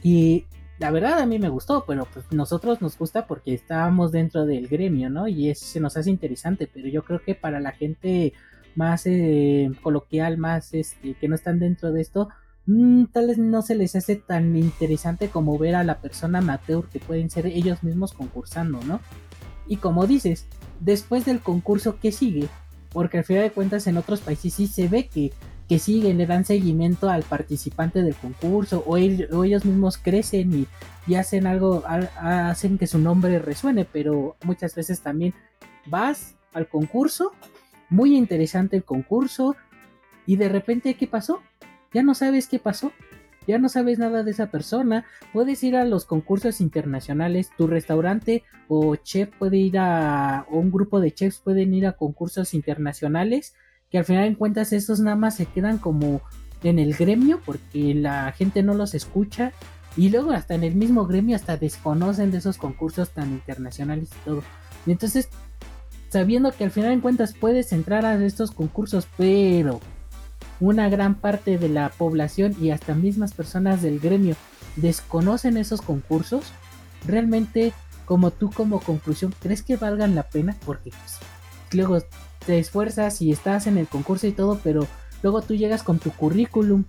y 0.00 0.46
la 0.78 0.92
verdad 0.92 1.18
a 1.18 1.26
mí 1.26 1.40
me 1.40 1.48
gustó, 1.48 1.84
pero 1.88 2.06
pues 2.14 2.30
nosotros 2.30 2.80
nos 2.80 2.96
gusta 2.96 3.26
porque 3.26 3.52
estábamos 3.52 4.12
dentro 4.12 4.46
del 4.46 4.68
gremio, 4.68 5.10
¿no? 5.10 5.26
Y 5.26 5.50
eso 5.50 5.66
se 5.66 5.80
nos 5.80 5.96
hace 5.96 6.10
interesante, 6.10 6.70
pero 6.72 6.86
yo 6.86 7.02
creo 7.02 7.20
que 7.20 7.34
para 7.34 7.58
la 7.58 7.72
gente 7.72 8.32
más 8.76 9.06
eh, 9.06 9.72
coloquial, 9.82 10.38
más 10.38 10.72
este, 10.72 11.14
que 11.14 11.26
no 11.26 11.34
están 11.34 11.58
dentro 11.58 11.90
de 11.90 12.00
esto, 12.00 12.28
Mm, 12.68 13.06
tal 13.06 13.28
vez 13.28 13.38
no 13.38 13.62
se 13.62 13.74
les 13.74 13.96
hace 13.96 14.16
tan 14.16 14.54
interesante 14.54 15.28
como 15.28 15.56
ver 15.56 15.74
a 15.74 15.84
la 15.84 16.02
persona 16.02 16.40
amateur 16.40 16.86
que 16.90 17.00
pueden 17.00 17.30
ser 17.30 17.46
ellos 17.46 17.82
mismos 17.82 18.12
concursando, 18.12 18.78
¿no? 18.84 19.00
Y 19.66 19.78
como 19.78 20.06
dices, 20.06 20.46
después 20.78 21.24
del 21.24 21.40
concurso, 21.40 21.98
¿qué 21.98 22.12
sigue? 22.12 22.46
Porque 22.92 23.18
al 23.18 23.24
final 23.24 23.44
de 23.44 23.52
cuentas 23.52 23.86
en 23.86 23.96
otros 23.96 24.20
países 24.20 24.52
sí 24.52 24.66
se 24.66 24.86
ve 24.86 25.08
que, 25.08 25.32
que 25.66 25.78
siguen, 25.78 26.18
le 26.18 26.26
dan 26.26 26.44
seguimiento 26.44 27.08
al 27.08 27.22
participante 27.22 28.02
del 28.02 28.14
concurso 28.14 28.84
o, 28.86 28.98
ellos 28.98 29.64
mismos 29.64 29.96
crecen 29.96 30.66
y 31.06 31.14
hacen 31.14 31.46
algo, 31.46 31.84
hacen 32.20 32.76
que 32.76 32.86
su 32.86 32.98
nombre 32.98 33.38
resuene, 33.38 33.86
pero 33.86 34.36
muchas 34.44 34.74
veces 34.74 35.00
también 35.00 35.32
vas 35.86 36.34
al 36.52 36.68
concurso, 36.68 37.32
muy 37.88 38.14
interesante 38.14 38.76
el 38.76 38.84
concurso, 38.84 39.56
y 40.26 40.36
de 40.36 40.50
repente, 40.50 40.92
¿qué 40.92 41.06
pasó? 41.06 41.40
Ya 41.92 42.02
no 42.02 42.14
sabes 42.14 42.48
qué 42.48 42.58
pasó, 42.58 42.92
ya 43.46 43.58
no 43.58 43.68
sabes 43.68 43.98
nada 43.98 44.22
de 44.22 44.30
esa 44.30 44.48
persona, 44.48 45.04
puedes 45.32 45.62
ir 45.64 45.76
a 45.76 45.84
los 45.84 46.04
concursos 46.04 46.60
internacionales, 46.60 47.50
tu 47.56 47.66
restaurante 47.66 48.44
o 48.68 48.96
chef 48.96 49.30
puede 49.38 49.56
ir 49.56 49.78
a, 49.78 50.46
o 50.50 50.58
un 50.58 50.70
grupo 50.70 51.00
de 51.00 51.12
chefs 51.12 51.38
pueden 51.38 51.72
ir 51.72 51.86
a 51.86 51.92
concursos 51.92 52.52
internacionales, 52.52 53.54
que 53.90 53.98
al 53.98 54.04
final 54.04 54.26
en 54.26 54.34
cuentas 54.34 54.72
esos 54.72 55.00
nada 55.00 55.16
más 55.16 55.36
se 55.36 55.46
quedan 55.46 55.78
como 55.78 56.20
en 56.62 56.78
el 56.78 56.94
gremio 56.94 57.40
porque 57.44 57.94
la 57.94 58.32
gente 58.32 58.62
no 58.62 58.74
los 58.74 58.94
escucha. 58.94 59.52
Y 59.96 60.10
luego 60.10 60.30
hasta 60.30 60.54
en 60.54 60.62
el 60.62 60.74
mismo 60.74 61.06
gremio 61.06 61.34
hasta 61.34 61.56
desconocen 61.56 62.30
de 62.30 62.38
esos 62.38 62.56
concursos 62.56 63.10
tan 63.10 63.32
internacionales 63.32 64.10
y 64.12 64.24
todo. 64.24 64.42
Y 64.86 64.92
entonces, 64.92 65.28
sabiendo 66.08 66.52
que 66.52 66.64
al 66.64 66.70
final 66.70 66.92
en 66.92 67.00
cuentas 67.00 67.34
puedes 67.34 67.72
entrar 67.72 68.06
a 68.06 68.22
estos 68.24 68.52
concursos, 68.52 69.08
pero 69.16 69.80
una 70.60 70.88
gran 70.88 71.14
parte 71.14 71.58
de 71.58 71.68
la 71.68 71.90
población 71.90 72.56
y 72.60 72.70
hasta 72.70 72.94
mismas 72.94 73.32
personas 73.32 73.82
del 73.82 74.00
gremio 74.00 74.36
desconocen 74.76 75.56
esos 75.56 75.82
concursos, 75.82 76.44
realmente 77.06 77.72
como 78.04 78.30
tú 78.30 78.50
como 78.50 78.80
conclusión, 78.80 79.34
¿crees 79.40 79.62
que 79.62 79.76
valgan 79.76 80.14
la 80.14 80.24
pena? 80.24 80.56
Porque 80.64 80.90
pues, 80.90 81.18
luego 81.72 81.98
te 82.46 82.58
esfuerzas 82.58 83.20
y 83.20 83.30
estás 83.30 83.66
en 83.66 83.76
el 83.76 83.86
concurso 83.86 84.26
y 84.26 84.32
todo, 84.32 84.60
pero 84.64 84.86
luego 85.22 85.42
tú 85.42 85.54
llegas 85.54 85.82
con 85.82 85.98
tu 85.98 86.10
currículum 86.10 86.84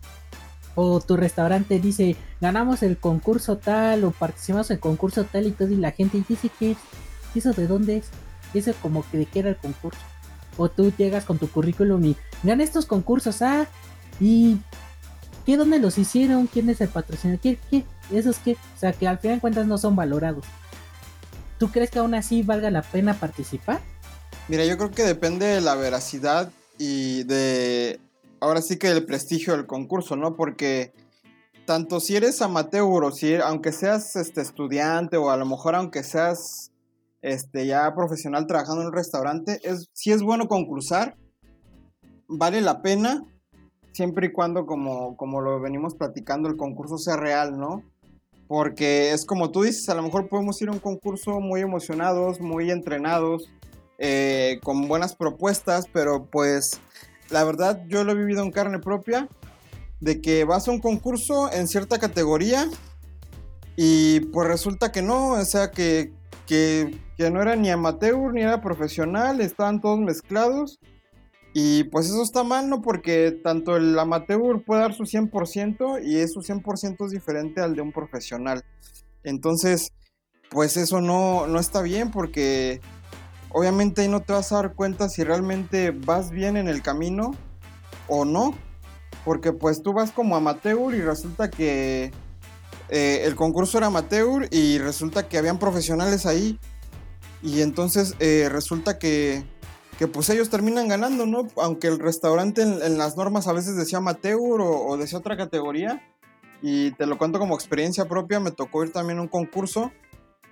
o 0.75 1.01
tu 1.01 1.17
restaurante 1.17 1.79
dice, 1.79 2.15
ganamos 2.39 2.83
el 2.83 2.97
concurso 2.97 3.57
tal 3.57 4.05
o 4.05 4.11
participamos 4.11 4.69
en 4.71 4.75
el 4.75 4.79
concurso 4.79 5.25
tal 5.25 5.47
y 5.47 5.51
todo 5.51 5.69
y 5.69 5.75
la 5.75 5.91
gente 5.91 6.23
dice, 6.27 6.49
¿qué 6.57 6.71
es? 6.71 6.77
¿Eso 7.35 7.51
de 7.51 7.67
dónde 7.67 7.97
es? 7.97 8.09
Eso 8.53 8.73
como 8.81 9.03
que 9.09 9.17
de 9.17 9.25
qué 9.25 9.39
era 9.39 9.49
el 9.49 9.57
concurso. 9.57 9.99
O 10.59 10.69
tú 10.69 10.91
llegas 10.97 11.23
con 11.23 11.39
tu 11.39 11.49
currículum 11.49 12.03
y 12.03 12.15
gané 12.43 12.65
estos 12.65 12.85
concursos, 12.85 13.41
ah, 13.41 13.67
y 14.19 14.57
¿qué 15.45 15.55
dónde 15.55 15.79
los 15.79 15.97
hicieron? 15.97 16.47
¿Quién 16.47 16.69
es 16.69 16.81
el 16.81 16.89
patrocinador? 16.89 17.39
¿Qué, 17.39 17.57
qué? 17.69 17.85
¿Esos 18.11 18.37
qué? 18.39 18.57
O 18.75 18.79
sea, 18.79 18.91
que 18.91 19.07
al 19.07 19.19
final 19.19 19.37
de 19.37 19.41
cuentas 19.41 19.67
no 19.67 19.77
son 19.77 19.95
valorados. 19.95 20.45
¿Tú 21.57 21.71
crees 21.71 21.89
que 21.89 21.99
aún 21.99 22.13
así 22.13 22.43
valga 22.43 22.69
la 22.71 22.81
pena 22.81 23.13
participar? 23.13 23.79
Mira, 24.49 24.65
yo 24.65 24.77
creo 24.77 24.91
que 24.91 25.03
depende 25.03 25.45
de 25.45 25.61
la 25.61 25.75
veracidad 25.75 26.51
y 26.77 27.23
de, 27.23 27.99
ahora 28.39 28.61
sí 28.61 28.77
que 28.77 28.89
del 28.89 29.05
prestigio 29.05 29.53
del 29.53 29.65
concurso, 29.65 30.15
¿no? 30.15 30.35
Porque 30.35 30.93
tanto 31.65 31.99
si 31.99 32.15
eres 32.15 32.41
amateur 32.41 33.03
o 33.03 33.11
si, 33.11 33.35
aunque 33.35 33.71
seas 33.71 34.15
este, 34.15 34.41
estudiante 34.41 35.17
o 35.17 35.29
a 35.29 35.37
lo 35.37 35.45
mejor 35.45 35.75
aunque 35.75 36.03
seas 36.03 36.68
este, 37.21 37.65
ya 37.65 37.93
profesional 37.95 38.47
trabajando 38.47 38.81
en 38.81 38.87
un 38.87 38.93
restaurante, 38.93 39.59
es, 39.63 39.89
si 39.93 40.11
es 40.11 40.21
bueno 40.21 40.47
concursar, 40.47 41.15
vale 42.27 42.61
la 42.61 42.81
pena, 42.81 43.23
siempre 43.91 44.27
y 44.27 44.31
cuando, 44.31 44.65
como, 44.65 45.17
como 45.17 45.41
lo 45.41 45.59
venimos 45.59 45.95
platicando, 45.95 46.47
el 46.49 46.57
concurso 46.57 46.97
sea 46.97 47.17
real, 47.17 47.57
¿no? 47.57 47.83
Porque 48.47 49.11
es 49.11 49.25
como 49.25 49.51
tú 49.51 49.63
dices, 49.63 49.89
a 49.89 49.95
lo 49.95 50.01
mejor 50.01 50.29
podemos 50.29 50.61
ir 50.61 50.69
a 50.69 50.71
un 50.71 50.79
concurso 50.79 51.39
muy 51.39 51.61
emocionados, 51.61 52.39
muy 52.39 52.71
entrenados, 52.71 53.49
eh, 53.97 54.59
con 54.63 54.87
buenas 54.87 55.15
propuestas, 55.15 55.85
pero 55.91 56.25
pues 56.25 56.79
la 57.29 57.43
verdad 57.43 57.83
yo 57.87 58.03
lo 58.03 58.13
he 58.13 58.15
vivido 58.15 58.43
en 58.43 58.51
carne 58.51 58.79
propia, 58.79 59.27
de 59.99 60.21
que 60.21 60.45
vas 60.45 60.67
a 60.67 60.71
un 60.71 60.79
concurso 60.79 61.51
en 61.51 61.67
cierta 61.67 61.99
categoría 61.99 62.67
y 63.75 64.21
pues 64.21 64.47
resulta 64.47 64.91
que 64.91 65.01
no, 65.01 65.31
o 65.31 65.45
sea 65.45 65.71
que, 65.71 66.13
que 66.45 66.97
que 67.19 67.29
no 67.29 67.41
era 67.41 67.57
ni 67.57 67.69
amateur 67.69 68.33
ni 68.33 68.43
era 68.43 68.61
profesional, 68.61 69.41
estaban 69.41 69.81
todos 69.81 69.99
mezclados. 69.99 70.79
Y 71.53 71.83
pues 71.85 72.05
eso 72.05 72.23
está 72.23 72.45
mal, 72.45 72.69
¿no? 72.69 72.81
Porque 72.81 73.37
tanto 73.43 73.75
el 73.75 73.99
amateur 73.99 74.63
puede 74.63 74.83
dar 74.83 74.93
su 74.93 75.03
100% 75.03 76.01
y 76.01 76.25
su 76.29 76.39
100% 76.39 77.05
es 77.05 77.11
diferente 77.11 77.59
al 77.59 77.75
de 77.75 77.81
un 77.81 77.91
profesional. 77.91 78.63
Entonces, 79.25 79.91
pues 80.49 80.77
eso 80.77 81.01
no, 81.01 81.45
no 81.45 81.59
está 81.59 81.81
bien 81.81 82.09
porque 82.09 82.79
obviamente 83.49 84.03
ahí 84.03 84.07
no 84.07 84.21
te 84.21 84.31
vas 84.31 84.53
a 84.53 84.61
dar 84.61 84.73
cuenta 84.73 85.09
si 85.09 85.25
realmente 85.25 85.91
vas 85.91 86.29
bien 86.29 86.55
en 86.55 86.69
el 86.69 86.81
camino 86.81 87.31
o 88.07 88.23
no. 88.23 88.53
Porque 89.25 89.51
pues 89.51 89.83
tú 89.83 89.91
vas 89.91 90.11
como 90.11 90.37
amateur 90.37 90.95
y 90.95 91.01
resulta 91.01 91.49
que 91.49 92.13
eh, 92.87 93.23
el 93.25 93.35
concurso 93.35 93.77
era 93.77 93.87
amateur 93.87 94.47
y 94.51 94.77
resulta 94.77 95.27
que 95.27 95.37
habían 95.37 95.59
profesionales 95.59 96.25
ahí. 96.25 96.57
Y 97.41 97.61
entonces 97.61 98.15
eh, 98.19 98.47
resulta 98.49 98.99
que, 98.99 99.43
que, 99.97 100.07
pues 100.07 100.29
ellos 100.29 100.49
terminan 100.49 100.87
ganando, 100.87 101.25
¿no? 101.25 101.47
Aunque 101.57 101.87
el 101.87 101.99
restaurante 101.99 102.61
en, 102.61 102.97
las 102.97 103.15
normas 103.15 103.47
a 103.47 103.53
veces 103.53 103.75
decía 103.75 103.99
amateur 103.99 104.61
o, 104.61 104.87
o, 104.87 104.97
decía 104.97 105.19
otra 105.19 105.37
categoría. 105.37 106.01
Y 106.61 106.91
te 106.91 107.05
lo 107.05 107.17
cuento 107.17 107.39
como 107.39 107.55
experiencia 107.55 108.05
propia, 108.05 108.39
me 108.39 108.51
tocó 108.51 108.83
ir 108.83 108.91
también 108.91 109.19
a 109.19 109.21
un 109.21 109.27
concurso 109.29 109.91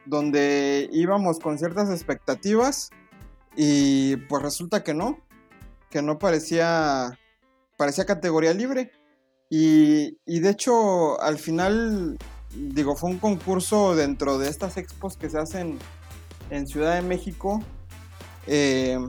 donde 0.06 0.90
íbamos 0.94 1.40
con 1.40 1.58
ciertas 1.58 1.90
expectativas 1.90 2.92
y 3.58 4.16
pues 4.16 4.44
resulta 4.44 4.84
que 4.84 4.94
no, 4.94 5.20
que 5.90 6.04
no 6.04 6.20
parecía, 6.20 7.18
parecía 7.76 8.06
categoría 8.06 8.54
libre. 8.54 8.92
Y, 9.50 10.40
de 10.40 10.50
hecho, 10.50 11.20
al 11.22 11.38
final, 11.38 12.18
digo, 12.54 12.96
fue 12.96 13.10
un 13.10 13.18
concurso 13.18 13.96
dentro 13.96 14.38
de 14.38 14.50
estas 14.50 14.78
expos 14.78 15.18
que 15.18 15.30
se 15.30 15.40
hacen 15.40 15.80
en 16.50 16.68
Ciudad 16.68 16.96
de 16.96 17.02
México, 17.02 17.62
eh, 18.48 19.00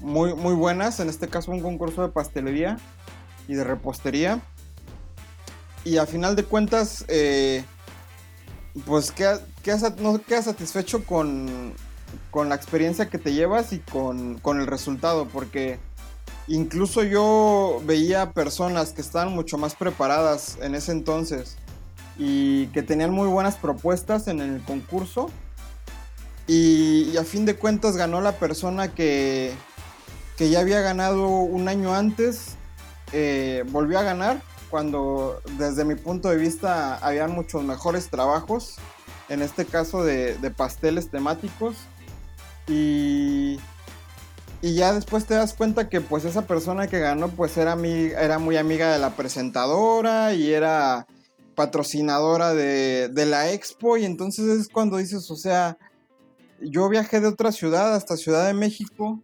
muy, 0.00 0.34
muy 0.34 0.54
buenas. 0.54 1.00
En 1.00 1.08
este 1.08 1.28
caso, 1.28 1.50
un 1.50 1.60
concurso 1.60 2.02
de 2.02 2.08
pastelería 2.08 2.78
y 3.48 3.54
de 3.54 3.64
repostería. 3.64 4.40
Y 5.84 5.98
a 5.98 6.06
final 6.06 6.34
de 6.36 6.44
cuentas, 6.44 7.04
eh, 7.08 7.64
pues 8.86 9.10
queda, 9.10 9.40
no 9.98 10.20
quedas 10.22 10.46
satisfecho 10.46 11.04
con, 11.04 11.74
con, 12.30 12.48
la 12.48 12.54
experiencia 12.54 13.10
que 13.10 13.18
te 13.18 13.32
llevas 13.32 13.72
y 13.72 13.80
con, 13.80 14.38
con 14.38 14.60
el 14.60 14.66
resultado, 14.66 15.26
porque 15.28 15.78
Incluso 16.46 17.02
yo 17.02 17.80
veía 17.84 18.32
personas 18.32 18.92
que 18.92 19.00
estaban 19.00 19.32
mucho 19.32 19.56
más 19.56 19.74
preparadas 19.74 20.58
en 20.60 20.74
ese 20.74 20.92
entonces 20.92 21.56
y 22.18 22.66
que 22.68 22.82
tenían 22.82 23.12
muy 23.12 23.28
buenas 23.28 23.56
propuestas 23.56 24.28
en 24.28 24.40
el 24.40 24.60
concurso. 24.62 25.30
Y, 26.46 27.16
a 27.16 27.24
fin 27.24 27.46
de 27.46 27.56
cuentas 27.56 27.96
ganó 27.96 28.20
la 28.20 28.32
persona 28.32 28.94
que, 28.94 29.54
que 30.36 30.50
ya 30.50 30.60
había 30.60 30.80
ganado 30.80 31.28
un 31.28 31.68
año 31.68 31.94
antes, 31.94 32.56
eh, 33.12 33.64
volvió 33.68 33.98
a 33.98 34.02
ganar 34.02 34.42
cuando 34.70 35.40
desde 35.58 35.84
mi 35.84 35.94
punto 35.94 36.28
de 36.28 36.36
vista 36.36 36.96
habían 36.96 37.30
muchos 37.30 37.62
mejores 37.62 38.10
trabajos, 38.10 38.76
en 39.28 39.40
este 39.40 39.64
caso 39.64 40.04
de, 40.04 40.36
de 40.38 40.50
pasteles 40.50 41.10
temáticos. 41.10 41.76
Y, 42.66 43.58
y 44.64 44.74
ya 44.74 44.94
después 44.94 45.26
te 45.26 45.34
das 45.34 45.52
cuenta 45.52 45.90
que 45.90 46.00
pues 46.00 46.24
esa 46.24 46.46
persona 46.46 46.86
que 46.86 46.98
ganó 46.98 47.28
pues 47.28 47.56
era, 47.58 47.76
era 47.84 48.38
muy 48.38 48.56
amiga 48.56 48.92
de 48.92 48.98
la 48.98 49.10
presentadora 49.10 50.32
y 50.32 50.54
era 50.54 51.06
patrocinadora 51.54 52.54
de, 52.54 53.10
la 53.26 53.52
expo 53.52 53.98
y 53.98 54.06
entonces 54.06 54.46
es 54.46 54.68
cuando 54.70 54.96
dices, 54.96 55.30
o 55.30 55.36
sea, 55.36 55.76
yo 56.64 56.88
viajé 56.88 57.20
de 57.20 57.28
otra 57.28 57.52
ciudad 57.52 57.94
hasta 57.94 58.16
Ciudad 58.16 58.46
de 58.46 58.54
México 58.54 59.22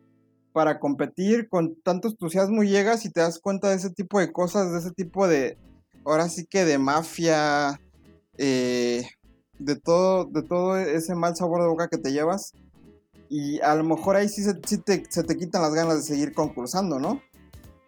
para 0.53 0.81
competir 0.81 1.49
con 1.49 1.77
tanto 1.83 2.09
entusiasmo 2.09 2.63
llegas 2.63 3.05
y 3.05 3.11
te 3.11 3.21
das 3.21 3.39
cuenta 3.39 3.71
de 3.71 3.77
ese 3.77 3.91
tipo 3.91 4.19
de 4.19 4.33
cosas, 4.33 4.73
de 4.73 4.79
ese 4.79 4.91
tipo 4.91 5.29
de, 5.29 5.57
ahora 6.05 6.29
sí 6.29 6.47
que 6.47 6.65
de 6.65 6.79
mafia, 6.79 7.81
eh, 8.37 9.07
de, 9.59 9.77
todo, 9.77 10.25
de 10.25 10.43
todo 10.43 10.77
ese 10.77 11.15
mal 11.15 11.37
sabor 11.37 11.63
de 11.63 11.69
boca 11.69 11.89
que 11.89 11.99
te 11.99 12.13
llevas 12.13 12.53
y 13.29 13.61
a 13.61 13.77
lo 13.77 13.85
mejor 13.85 14.17
ahí 14.17 14.29
sí, 14.29 14.43
se, 14.43 14.55
te, 14.55 15.05
se 15.09 15.23
te 15.23 15.37
quitan 15.37 15.63
las 15.63 15.73
ganas 15.73 15.97
de 15.97 16.03
seguir 16.03 16.35
concursando, 16.35 16.99
¿no? 16.99 17.23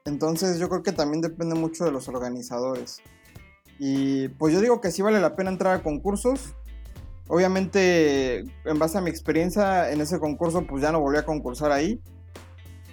Entonces 0.05 0.59
yo 0.59 0.69
creo 0.69 0.83
que 0.83 0.93
también 0.93 1.21
depende 1.21 1.57
mucho 1.57 1.85
de 1.85 1.91
los 1.91 2.09
organizadores. 2.09 3.01
Y 3.79 4.29
pues 4.29 4.55
yo 4.55 4.61
digo 4.61 4.81
que 4.81 4.93
sí 4.93 5.03
vale 5.03 5.21
la 5.21 5.35
pena 5.35 5.51
entrar 5.51 5.75
a 5.75 5.83
concursos. 5.83 6.55
Obviamente, 7.29 8.41
en 8.41 8.79
base 8.79 8.99
a 8.99 9.01
mi 9.01 9.11
experiencia 9.11 9.91
en 9.91 10.01
ese 10.01 10.19
concurso, 10.19 10.67
pues 10.67 10.83
ya 10.83 10.93
no 10.93 11.01
volví 11.01 11.19
a 11.19 11.25
concursar 11.25 11.73
ahí. 11.73 12.01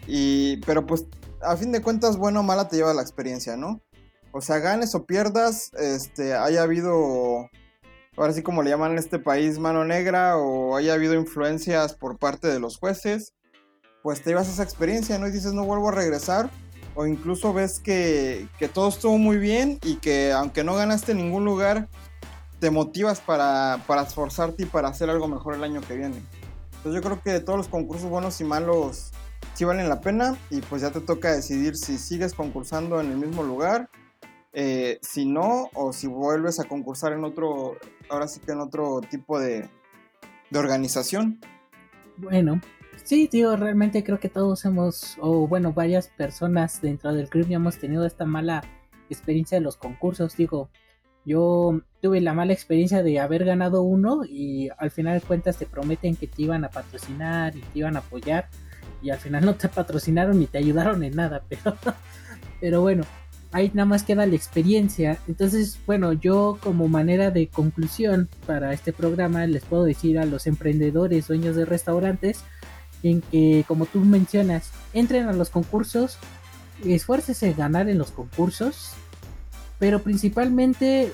Y, 0.07 0.57
pero 0.65 0.85
pues 0.85 1.05
a 1.41 1.55
fin 1.57 1.71
de 1.71 1.81
cuentas, 1.81 2.17
bueno 2.17 2.39
o 2.41 2.43
mala 2.43 2.67
te 2.67 2.77
lleva 2.77 2.93
la 2.93 3.01
experiencia, 3.01 3.57
¿no? 3.57 3.81
O 4.31 4.41
sea, 4.41 4.59
ganes 4.59 4.93
o 4.95 5.05
pierdas, 5.05 5.71
este, 5.73 6.35
haya 6.35 6.63
habido 6.63 7.49
ahora 8.19 8.33
sí 8.33 8.43
como 8.43 8.63
le 8.63 8.69
llaman 8.69 8.91
en 8.91 8.97
este 8.97 9.17
país, 9.17 9.59
mano 9.59 9.85
negra 9.85 10.37
o 10.37 10.75
haya 10.75 10.93
habido 10.93 11.13
influencias 11.13 11.93
por 11.93 12.17
parte 12.17 12.47
de 12.47 12.59
los 12.59 12.77
jueces, 12.77 13.33
pues 14.03 14.21
te 14.21 14.31
llevas 14.31 14.49
esa 14.49 14.63
experiencia, 14.63 15.17
¿no? 15.17 15.27
Y 15.27 15.31
dices, 15.31 15.53
no 15.53 15.65
vuelvo 15.65 15.89
a 15.89 15.93
regresar. 15.93 16.49
O 16.95 17.05
incluso 17.05 17.53
ves 17.53 17.79
que, 17.79 18.47
todo 18.73 18.89
estuvo 18.89 19.17
muy 19.17 19.37
bien 19.37 19.79
y 19.83 19.95
que 19.95 20.33
aunque 20.33 20.65
no 20.65 20.75
ganaste 20.75 21.13
en 21.13 21.19
ningún 21.19 21.45
lugar, 21.45 21.87
te 22.59 22.71
motivas 22.71 23.21
para, 23.21 23.83
para 23.87 24.03
esforzarte 24.03 24.63
y 24.63 24.65
para 24.65 24.89
hacer 24.89 25.09
algo 25.09 25.27
mejor 25.27 25.55
el 25.55 25.63
año 25.63 25.81
que 25.81 25.95
viene. 25.95 26.21
Entonces 26.77 26.93
yo 26.93 27.01
creo 27.01 27.21
que 27.21 27.39
todos 27.39 27.57
los 27.57 27.67
concursos 27.67 28.09
buenos 28.09 28.39
y 28.41 28.43
malos 28.43 29.11
sí 29.53 29.65
valen 29.65 29.89
la 29.89 30.01
pena 30.01 30.37
y 30.49 30.61
pues 30.61 30.81
ya 30.81 30.91
te 30.91 31.01
toca 31.01 31.33
decidir 31.33 31.75
si 31.75 31.97
sigues 31.97 32.33
concursando 32.33 33.01
en 33.01 33.11
el 33.11 33.17
mismo 33.17 33.43
lugar 33.43 33.89
eh, 34.51 34.97
si 35.01 35.25
no, 35.25 35.69
o 35.73 35.93
si 35.93 36.07
vuelves 36.07 36.59
a 36.59 36.65
concursar 36.65 37.13
en 37.13 37.23
otro, 37.23 37.77
ahora 38.09 38.27
sí 38.27 38.39
que 38.39 38.51
en 38.51 38.59
otro 38.59 39.01
tipo 39.01 39.39
de, 39.39 39.69
organización. 40.53 41.39
Bueno, 42.17 42.59
sí, 43.03 43.29
digo, 43.31 43.55
realmente 43.55 44.03
creo 44.03 44.19
que 44.19 44.29
todos 44.29 44.65
hemos, 44.65 45.17
o 45.21 45.47
bueno, 45.47 45.73
varias 45.73 46.07
personas 46.07 46.81
dentro 46.81 47.13
del 47.13 47.29
club 47.29 47.47
ya 47.47 47.57
hemos 47.57 47.77
tenido 47.77 48.05
esta 48.05 48.25
mala 48.25 48.63
experiencia 49.09 49.59
de 49.59 49.63
los 49.63 49.77
concursos. 49.77 50.35
Digo, 50.35 50.71
yo 51.25 51.81
tuve 52.01 52.21
la 52.21 52.33
mala 52.33 52.53
experiencia 52.53 53.03
de 53.03 53.19
haber 53.19 53.45
ganado 53.45 53.83
uno 53.83 54.23
y 54.25 54.69
al 54.77 54.91
final 54.91 55.19
de 55.19 55.25
cuentas 55.25 55.57
te 55.57 55.65
prometen 55.65 56.15
que 56.15 56.27
te 56.27 56.43
iban 56.43 56.63
a 56.63 56.69
patrocinar 56.69 57.55
y 57.55 57.61
te 57.61 57.79
iban 57.79 57.95
a 57.95 57.99
apoyar 57.99 58.47
y 59.01 59.09
al 59.09 59.19
final 59.19 59.45
no 59.45 59.55
te 59.55 59.69
patrocinaron 59.69 60.39
ni 60.39 60.47
te 60.47 60.57
ayudaron 60.57 61.03
en 61.03 61.15
nada, 61.15 61.43
pero, 61.49 61.77
pero 62.59 62.81
bueno, 62.81 63.03
ahí 63.51 63.71
nada 63.73 63.85
más 63.85 64.03
queda 64.03 64.25
la 64.25 64.35
experiencia. 64.35 65.17
Entonces, 65.27 65.79
bueno, 65.85 66.13
yo 66.13 66.57
como 66.61 66.87
manera 66.87 67.31
de 67.31 67.47
conclusión 67.47 68.29
para 68.45 68.73
este 68.73 68.93
programa 68.93 69.45
les 69.47 69.63
puedo 69.63 69.83
decir 69.83 70.19
a 70.19 70.25
los 70.25 70.47
emprendedores, 70.47 71.27
dueños 71.27 71.55
de 71.55 71.65
restaurantes, 71.65 72.43
en 73.03 73.21
que 73.21 73.63
como 73.67 73.85
tú 73.85 73.99
mencionas, 74.01 74.71
entren 74.93 75.27
a 75.27 75.33
los 75.33 75.49
concursos, 75.49 76.17
esfuércese 76.85 77.49
en 77.49 77.57
ganar 77.57 77.89
en 77.89 77.97
los 77.97 78.11
concursos, 78.11 78.91
pero 79.79 79.99
principalmente 79.99 81.13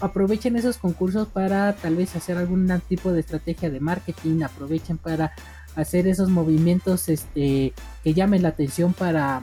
aprovechen 0.00 0.56
esos 0.56 0.78
concursos 0.78 1.28
para 1.28 1.74
tal 1.76 1.96
vez 1.96 2.14
hacer 2.16 2.36
algún 2.36 2.70
tipo 2.88 3.12
de 3.12 3.20
estrategia 3.20 3.70
de 3.70 3.80
marketing, 3.80 4.42
aprovechen 4.42 4.98
para 4.98 5.32
hacer 5.76 6.06
esos 6.06 6.28
movimientos 6.28 7.08
este, 7.08 7.72
que 8.02 8.14
llamen 8.14 8.42
la 8.42 8.50
atención 8.50 8.92
para 8.92 9.42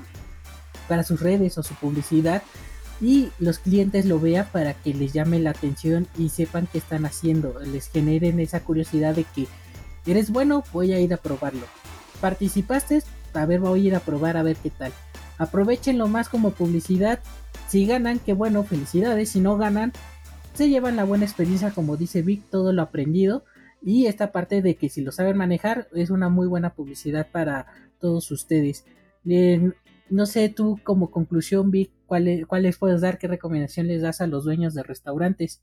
para 0.88 1.04
sus 1.04 1.22
redes 1.22 1.58
o 1.58 1.64
su 1.64 1.74
publicidad 1.76 2.42
y 3.00 3.30
los 3.40 3.60
clientes 3.60 4.06
lo 4.06 4.20
vean 4.20 4.48
para 4.52 4.74
que 4.74 4.94
les 4.94 5.14
llame 5.14 5.40
la 5.40 5.52
atención 5.52 6.08
y 6.18 6.30
sepan 6.30 6.68
qué 6.72 6.78
están 6.78 7.06
haciendo, 7.06 7.60
les 7.60 7.90
generen 7.90 8.40
esa 8.40 8.60
curiosidad 8.60 9.16
de 9.16 9.24
que 9.24 9.48
eres 10.06 10.30
bueno, 10.30 10.64
voy 10.72 10.94
a 10.94 11.00
ir 11.00 11.14
a 11.14 11.18
probarlo. 11.18 11.66
Participaste, 12.20 13.04
a 13.34 13.46
ver, 13.46 13.60
voy 13.60 13.86
a 13.86 13.88
ir 13.88 13.96
a 13.96 14.00
probar 14.02 14.38
a 14.38 14.44
ver 14.44 14.56
qué 14.58 14.70
tal. 14.70 14.92
Aprovechenlo 15.38 16.08
más 16.08 16.30
como 16.30 16.52
publicidad. 16.52 17.20
Si 17.68 17.86
ganan, 17.86 18.20
qué 18.20 18.34
bueno, 18.34 18.64
felicidades. 18.64 19.30
Si 19.30 19.40
no 19.40 19.58
ganan, 19.58 19.94
se 20.54 20.70
llevan 20.70 20.96
la 20.96 21.04
buena 21.04 21.26
experiencia, 21.26 21.72
como 21.72 21.98
dice 21.98 22.22
Vic, 22.22 22.44
todo 22.50 22.74
lo 22.74 22.82
aprendido. 22.82 23.44
Y 23.82 24.06
esta 24.06 24.32
parte 24.32 24.62
de 24.62 24.76
que 24.76 24.90
si 24.90 25.02
lo 25.02 25.12
saben 25.12 25.38
manejar 25.38 25.88
es 25.94 26.10
una 26.10 26.30
muy 26.30 26.48
buena 26.48 26.76
publicidad 26.76 27.28
para 27.32 27.68
todos 28.00 28.30
ustedes. 28.32 28.86
No 29.24 30.26
sé 30.26 30.50
tú 30.50 30.80
como 30.84 31.10
conclusión, 31.10 31.72
Vic, 31.72 31.92
¿cuáles, 32.06 32.46
¿cuáles 32.46 32.78
puedes 32.78 33.02
dar? 33.02 33.18
¿Qué 33.18 33.28
recomendación 33.28 33.88
les 33.88 34.02
das 34.02 34.22
a 34.22 34.28
los 34.28 34.44
dueños 34.44 34.74
de 34.74 34.84
restaurantes? 34.84 35.62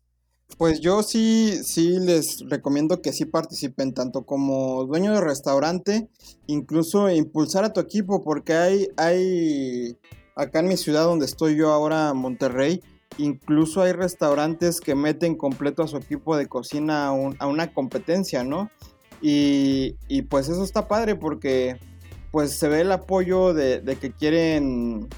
Pues 0.56 0.80
yo 0.80 1.02
sí, 1.02 1.60
sí 1.62 1.98
les 2.00 2.40
recomiendo 2.48 3.02
que 3.02 3.12
sí 3.12 3.26
participen, 3.26 3.92
tanto 3.92 4.24
como 4.24 4.86
dueño 4.86 5.12
de 5.12 5.20
restaurante, 5.20 6.08
incluso 6.46 7.10
impulsar 7.10 7.64
a 7.64 7.72
tu 7.72 7.80
equipo, 7.80 8.24
porque 8.24 8.54
hay, 8.54 8.88
hay, 8.96 9.98
acá 10.34 10.60
en 10.60 10.68
mi 10.68 10.78
ciudad 10.78 11.04
donde 11.04 11.26
estoy 11.26 11.54
yo 11.54 11.70
ahora, 11.70 12.14
Monterrey, 12.14 12.80
incluso 13.18 13.82
hay 13.82 13.92
restaurantes 13.92 14.80
que 14.80 14.94
meten 14.94 15.36
completo 15.36 15.82
a 15.82 15.88
su 15.88 15.96
equipo 15.96 16.36
de 16.36 16.46
cocina 16.46 17.08
a, 17.08 17.46
una 17.46 17.72
competencia, 17.72 18.44
¿no? 18.44 18.70
Y, 19.20 19.96
pues 20.30 20.48
eso 20.48 20.62
está 20.62 20.88
padre 20.88 21.16
porque 21.16 21.76
pues 22.30 22.52
se 22.52 22.68
ve 22.68 22.82
el 22.82 22.92
apoyo 22.92 23.52
de, 23.52 23.82
que 24.00 24.12
quieren 24.12 25.08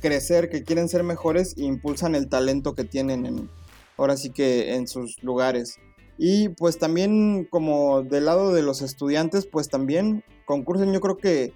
crecer, 0.00 0.50
que 0.50 0.64
quieren 0.64 0.88
ser 0.88 1.04
mejores 1.04 1.54
e 1.56 1.62
impulsan 1.64 2.14
el 2.14 2.28
talento 2.28 2.74
que 2.74 2.84
tienen 2.84 3.26
en, 3.26 3.50
ahora 3.96 4.16
sí 4.16 4.30
que 4.30 4.74
en 4.74 4.88
sus 4.88 5.22
lugares. 5.22 5.78
Y 6.18 6.50
pues 6.50 6.78
también 6.78 7.46
como 7.50 8.02
del 8.02 8.26
lado 8.26 8.52
de 8.52 8.62
los 8.62 8.82
estudiantes, 8.82 9.46
pues 9.46 9.68
también 9.68 10.24
concursen, 10.46 10.92
yo 10.92 11.00
creo 11.00 11.16
que 11.16 11.52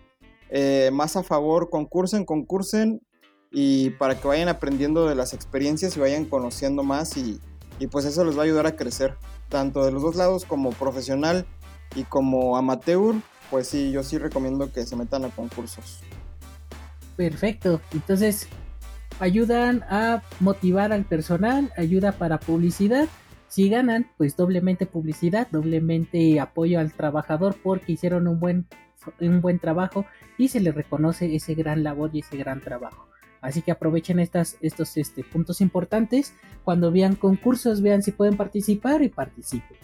eh, 0.50 0.90
más 0.92 1.16
a 1.16 1.22
favor, 1.22 1.70
concursen, 1.70 2.24
concursen, 2.24 3.00
y 3.50 3.90
para 3.90 4.20
que 4.20 4.28
vayan 4.28 4.48
aprendiendo 4.48 5.08
de 5.08 5.14
las 5.14 5.32
experiencias 5.32 5.96
y 5.96 6.00
vayan 6.00 6.24
conociendo 6.24 6.82
más 6.82 7.16
y, 7.16 7.40
y 7.78 7.86
pues 7.86 8.04
eso 8.04 8.24
les 8.24 8.36
va 8.36 8.42
a 8.42 8.44
ayudar 8.44 8.66
a 8.66 8.76
crecer, 8.76 9.16
tanto 9.48 9.84
de 9.84 9.92
los 9.92 10.02
dos 10.02 10.16
lados 10.16 10.44
como 10.44 10.70
profesional 10.70 11.46
y 11.94 12.04
como 12.04 12.56
amateur, 12.56 13.14
pues 13.50 13.68
sí, 13.68 13.90
yo 13.90 14.02
sí 14.02 14.18
recomiendo 14.18 14.72
que 14.72 14.84
se 14.84 14.96
metan 14.96 15.24
a 15.24 15.30
concursos. 15.30 16.00
Perfecto, 17.16 17.80
entonces 17.92 18.48
ayudan 19.20 19.82
a 19.88 20.22
motivar 20.40 20.92
al 20.92 21.04
personal, 21.04 21.72
ayuda 21.76 22.12
para 22.12 22.38
publicidad. 22.38 23.08
Si 23.48 23.70
ganan, 23.70 24.06
pues 24.18 24.36
doblemente 24.36 24.84
publicidad, 24.84 25.48
doblemente 25.50 26.38
apoyo 26.38 26.78
al 26.78 26.92
trabajador 26.92 27.56
porque 27.62 27.92
hicieron 27.92 28.28
un 28.28 28.38
buen, 28.38 28.66
un 29.20 29.40
buen 29.40 29.58
trabajo 29.58 30.04
y 30.36 30.48
se 30.48 30.60
les 30.60 30.74
reconoce 30.74 31.34
ese 31.34 31.54
gran 31.54 31.82
labor 31.82 32.10
y 32.12 32.20
ese 32.20 32.36
gran 32.36 32.60
trabajo. 32.60 33.08
Así 33.40 33.62
que 33.62 33.70
aprovechen 33.70 34.18
estas, 34.18 34.56
estos 34.60 34.96
este, 34.96 35.24
puntos 35.24 35.60
importantes. 35.60 36.34
Cuando 36.64 36.90
vean 36.90 37.14
concursos, 37.14 37.82
vean 37.82 38.02
si 38.02 38.12
pueden 38.12 38.36
participar 38.36 39.02
y 39.02 39.08
participen. 39.08 39.76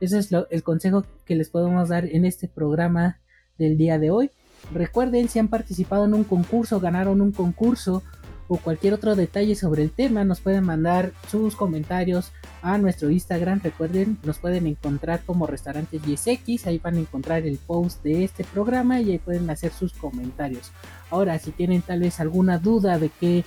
Ese 0.00 0.18
es 0.18 0.30
el 0.50 0.62
consejo 0.62 1.04
que 1.24 1.34
les 1.34 1.50
podemos 1.50 1.88
dar 1.88 2.04
en 2.04 2.24
este 2.24 2.46
programa 2.46 3.18
del 3.58 3.76
día 3.76 3.98
de 3.98 4.10
hoy. 4.10 4.30
Recuerden, 4.72 5.28
si 5.28 5.38
han 5.38 5.48
participado 5.48 6.04
en 6.04 6.14
un 6.14 6.24
concurso, 6.24 6.80
ganaron 6.80 7.20
un 7.20 7.32
concurso 7.32 8.02
o 8.50 8.56
cualquier 8.56 8.94
otro 8.94 9.14
detalle 9.14 9.54
sobre 9.54 9.84
el 9.84 9.92
tema, 9.92 10.24
nos 10.24 10.40
pueden 10.40 10.64
mandar 10.64 11.12
sus 11.30 11.54
comentarios 11.54 12.32
a 12.62 12.78
nuestro 12.78 13.08
Instagram. 13.08 13.60
Recuerden, 13.62 14.18
nos 14.24 14.38
pueden 14.38 14.66
encontrar 14.66 15.22
como 15.24 15.46
Restaurantes 15.46 16.02
10X. 16.02 16.66
Ahí 16.66 16.78
van 16.78 16.96
a 16.96 16.98
encontrar 16.98 17.46
el 17.46 17.58
post 17.58 18.02
de 18.02 18.24
este 18.24 18.42
programa 18.42 19.00
y 19.00 19.12
ahí 19.12 19.18
pueden 19.18 19.48
hacer 19.50 19.70
sus 19.70 19.92
comentarios. 19.92 20.72
Ahora, 21.10 21.38
si 21.38 21.52
tienen 21.52 21.82
tal 21.82 22.00
vez 22.00 22.18
alguna 22.18 22.58
duda 22.58 22.98
de 22.98 23.10
que 23.10 23.44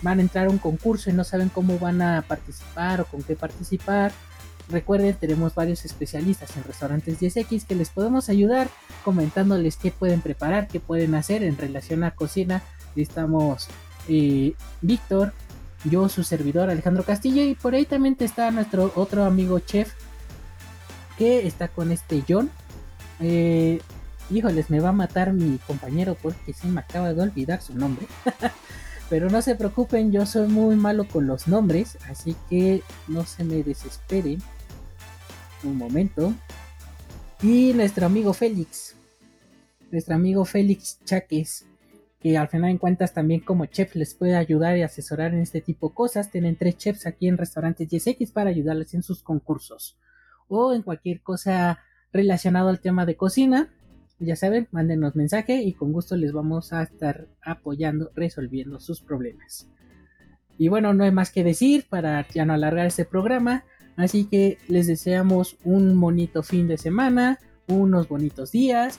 van 0.00 0.20
a 0.20 0.22
entrar 0.22 0.46
a 0.46 0.50
un 0.50 0.56
concurso 0.56 1.10
y 1.10 1.12
no 1.12 1.24
saben 1.24 1.50
cómo 1.50 1.78
van 1.78 2.00
a 2.00 2.22
participar 2.22 3.02
o 3.02 3.04
con 3.04 3.22
qué 3.22 3.36
participar, 3.36 4.10
recuerden, 4.70 5.14
tenemos 5.16 5.54
varios 5.54 5.84
especialistas 5.84 6.56
en 6.56 6.64
Restaurantes 6.64 7.20
10X 7.20 7.66
que 7.66 7.74
les 7.74 7.90
podemos 7.90 8.30
ayudar 8.30 8.68
comentándoles 9.04 9.76
qué 9.76 9.90
pueden 9.90 10.22
preparar, 10.22 10.66
qué 10.66 10.80
pueden 10.80 11.14
hacer 11.14 11.42
en 11.42 11.58
relación 11.58 12.04
a 12.04 12.12
cocina. 12.12 12.62
Estamos 12.96 13.68
eh, 14.08 14.54
Víctor, 14.80 15.32
yo 15.84 16.08
su 16.08 16.24
servidor 16.24 16.70
Alejandro 16.70 17.04
Castillo 17.04 17.42
y 17.42 17.54
por 17.54 17.74
ahí 17.74 17.84
también 17.84 18.16
está 18.18 18.50
nuestro 18.50 18.92
otro 18.96 19.24
amigo 19.24 19.58
chef 19.60 19.92
que 21.16 21.46
está 21.46 21.68
con 21.68 21.92
este 21.92 22.22
John. 22.28 22.50
Eh, 23.20 23.80
híjoles, 24.30 24.70
me 24.70 24.80
va 24.80 24.90
a 24.90 24.92
matar 24.92 25.32
mi 25.32 25.58
compañero 25.58 26.16
porque 26.20 26.52
se 26.52 26.66
me 26.66 26.80
acaba 26.80 27.12
de 27.12 27.22
olvidar 27.22 27.62
su 27.62 27.74
nombre. 27.74 28.06
Pero 29.08 29.30
no 29.30 29.40
se 29.40 29.54
preocupen, 29.54 30.10
yo 30.10 30.26
soy 30.26 30.48
muy 30.48 30.74
malo 30.74 31.06
con 31.06 31.28
los 31.28 31.46
nombres, 31.46 31.96
así 32.10 32.34
que 32.50 32.82
no 33.06 33.24
se 33.24 33.44
me 33.44 33.62
desesperen. 33.62 34.42
Un 35.62 35.78
momento. 35.78 36.34
Y 37.40 37.72
nuestro 37.74 38.06
amigo 38.06 38.32
Félix. 38.32 38.96
Nuestro 39.92 40.16
amigo 40.16 40.44
Félix 40.44 40.98
Chaques 41.04 41.64
que 42.26 42.36
al 42.36 42.48
final 42.48 42.70
en 42.70 42.78
cuentas 42.78 43.14
también 43.14 43.38
como 43.38 43.66
chef 43.66 43.94
les 43.94 44.16
puede 44.16 44.34
ayudar 44.34 44.76
y 44.76 44.82
asesorar 44.82 45.32
en 45.32 45.42
este 45.42 45.60
tipo 45.60 45.90
de 45.90 45.94
cosas. 45.94 46.28
Tienen 46.28 46.56
tres 46.56 46.76
chefs 46.76 47.06
aquí 47.06 47.28
en 47.28 47.38
restaurantes 47.38 47.88
10X 47.88 48.32
para 48.32 48.50
ayudarles 48.50 48.94
en 48.94 49.04
sus 49.04 49.22
concursos 49.22 49.96
o 50.48 50.74
en 50.74 50.82
cualquier 50.82 51.20
cosa 51.20 51.78
relacionado 52.12 52.68
al 52.68 52.80
tema 52.80 53.06
de 53.06 53.14
cocina. 53.14 53.72
Ya 54.18 54.34
saben, 54.34 54.66
mándenos 54.72 55.14
mensaje 55.14 55.62
y 55.62 55.74
con 55.74 55.92
gusto 55.92 56.16
les 56.16 56.32
vamos 56.32 56.72
a 56.72 56.82
estar 56.82 57.28
apoyando, 57.42 58.10
resolviendo 58.16 58.80
sus 58.80 59.00
problemas. 59.00 59.68
Y 60.58 60.66
bueno, 60.66 60.94
no 60.94 61.04
hay 61.04 61.12
más 61.12 61.30
que 61.30 61.44
decir 61.44 61.86
para 61.88 62.26
ya 62.26 62.44
no 62.44 62.54
alargar 62.54 62.86
este 62.86 63.04
programa. 63.04 63.62
Así 63.94 64.24
que 64.24 64.58
les 64.66 64.88
deseamos 64.88 65.58
un 65.62 66.00
bonito 66.00 66.42
fin 66.42 66.66
de 66.66 66.76
semana, 66.76 67.38
unos 67.68 68.08
bonitos 68.08 68.50
días. 68.50 68.98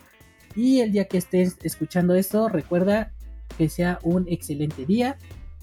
Y 0.55 0.79
el 0.79 0.93
día 0.93 1.09
que 1.09 1.17
estés 1.17 1.57
escuchando 1.63 2.15
esto, 2.15 2.47
recuerda 2.47 3.11
que 3.57 3.69
sea 3.69 3.99
un 4.03 4.25
excelente 4.27 4.85
día. 4.85 5.17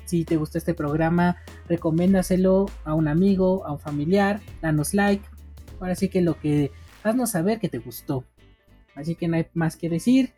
Si 0.05 0.25
te 0.25 0.37
gustó 0.37 0.59
este 0.59 0.75
programa, 0.75 1.37
recomiéndaselo 1.69 2.67
a 2.85 2.95
un 2.95 3.09
amigo, 3.09 3.67
a 3.67 3.73
un 3.73 3.81
familiar, 3.81 4.41
danos 4.61 4.95
like. 4.95 5.25
Ahora 5.81 5.95
sí 5.95 6.09
que 6.09 6.21
lo 6.21 6.39
que 6.39 6.71
haznos 7.03 7.31
saber 7.31 7.59
que 7.59 7.69
te 7.69 7.79
gustó. 7.79 8.25
Así 8.95 9.15
que 9.15 9.29
no 9.29 9.37
hay 9.37 9.47
más 9.55 9.77
que 9.77 9.89
decir. 9.89 10.33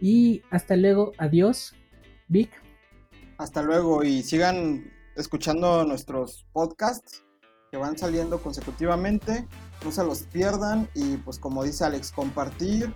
Y 0.00 0.42
hasta 0.50 0.76
luego, 0.76 1.12
adiós, 1.18 1.74
Vic. 2.28 2.50
Hasta 3.38 3.62
luego 3.62 4.04
y 4.04 4.22
sigan 4.22 4.90
escuchando 5.16 5.84
nuestros 5.84 6.46
podcasts 6.52 7.24
que 7.70 7.76
van 7.76 7.98
saliendo 7.98 8.40
consecutivamente. 8.40 9.46
No 9.84 9.92
se 9.92 10.04
los 10.04 10.22
pierdan 10.22 10.88
y 10.94 11.16
pues 11.18 11.38
como 11.38 11.64
dice 11.64 11.84
Alex, 11.84 12.12
compartir 12.12 12.92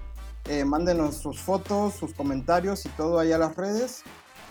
eh, 0.48 0.64
mándenos 0.64 1.16
sus 1.16 1.40
fotos, 1.40 1.94
sus 1.94 2.14
comentarios 2.14 2.84
y 2.86 2.88
todo 2.90 3.18
ahí 3.18 3.32
a 3.32 3.38
las 3.38 3.56
redes 3.56 4.02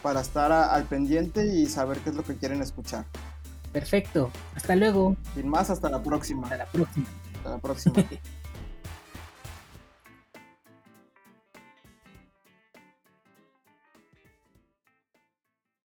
para 0.02 0.22
estar 0.22 0.52
al 0.52 0.84
pendiente 0.86 1.46
y 1.46 1.68
saber 1.68 2.00
qué 2.00 2.10
es 2.10 2.16
lo 2.16 2.24
que 2.24 2.36
quieren 2.36 2.62
escuchar. 2.62 3.06
Perfecto, 3.72 4.32
hasta 4.56 4.76
luego. 4.76 5.16
Sin 5.34 5.48
más, 5.48 5.70
hasta 5.70 5.90
la 5.90 6.02
próxima. 6.02 6.44
Hasta 6.44 6.58
la 6.58 6.66
próxima. 6.66 7.06
Hasta 7.38 7.50
la 7.50 7.58
próxima. 7.60 7.96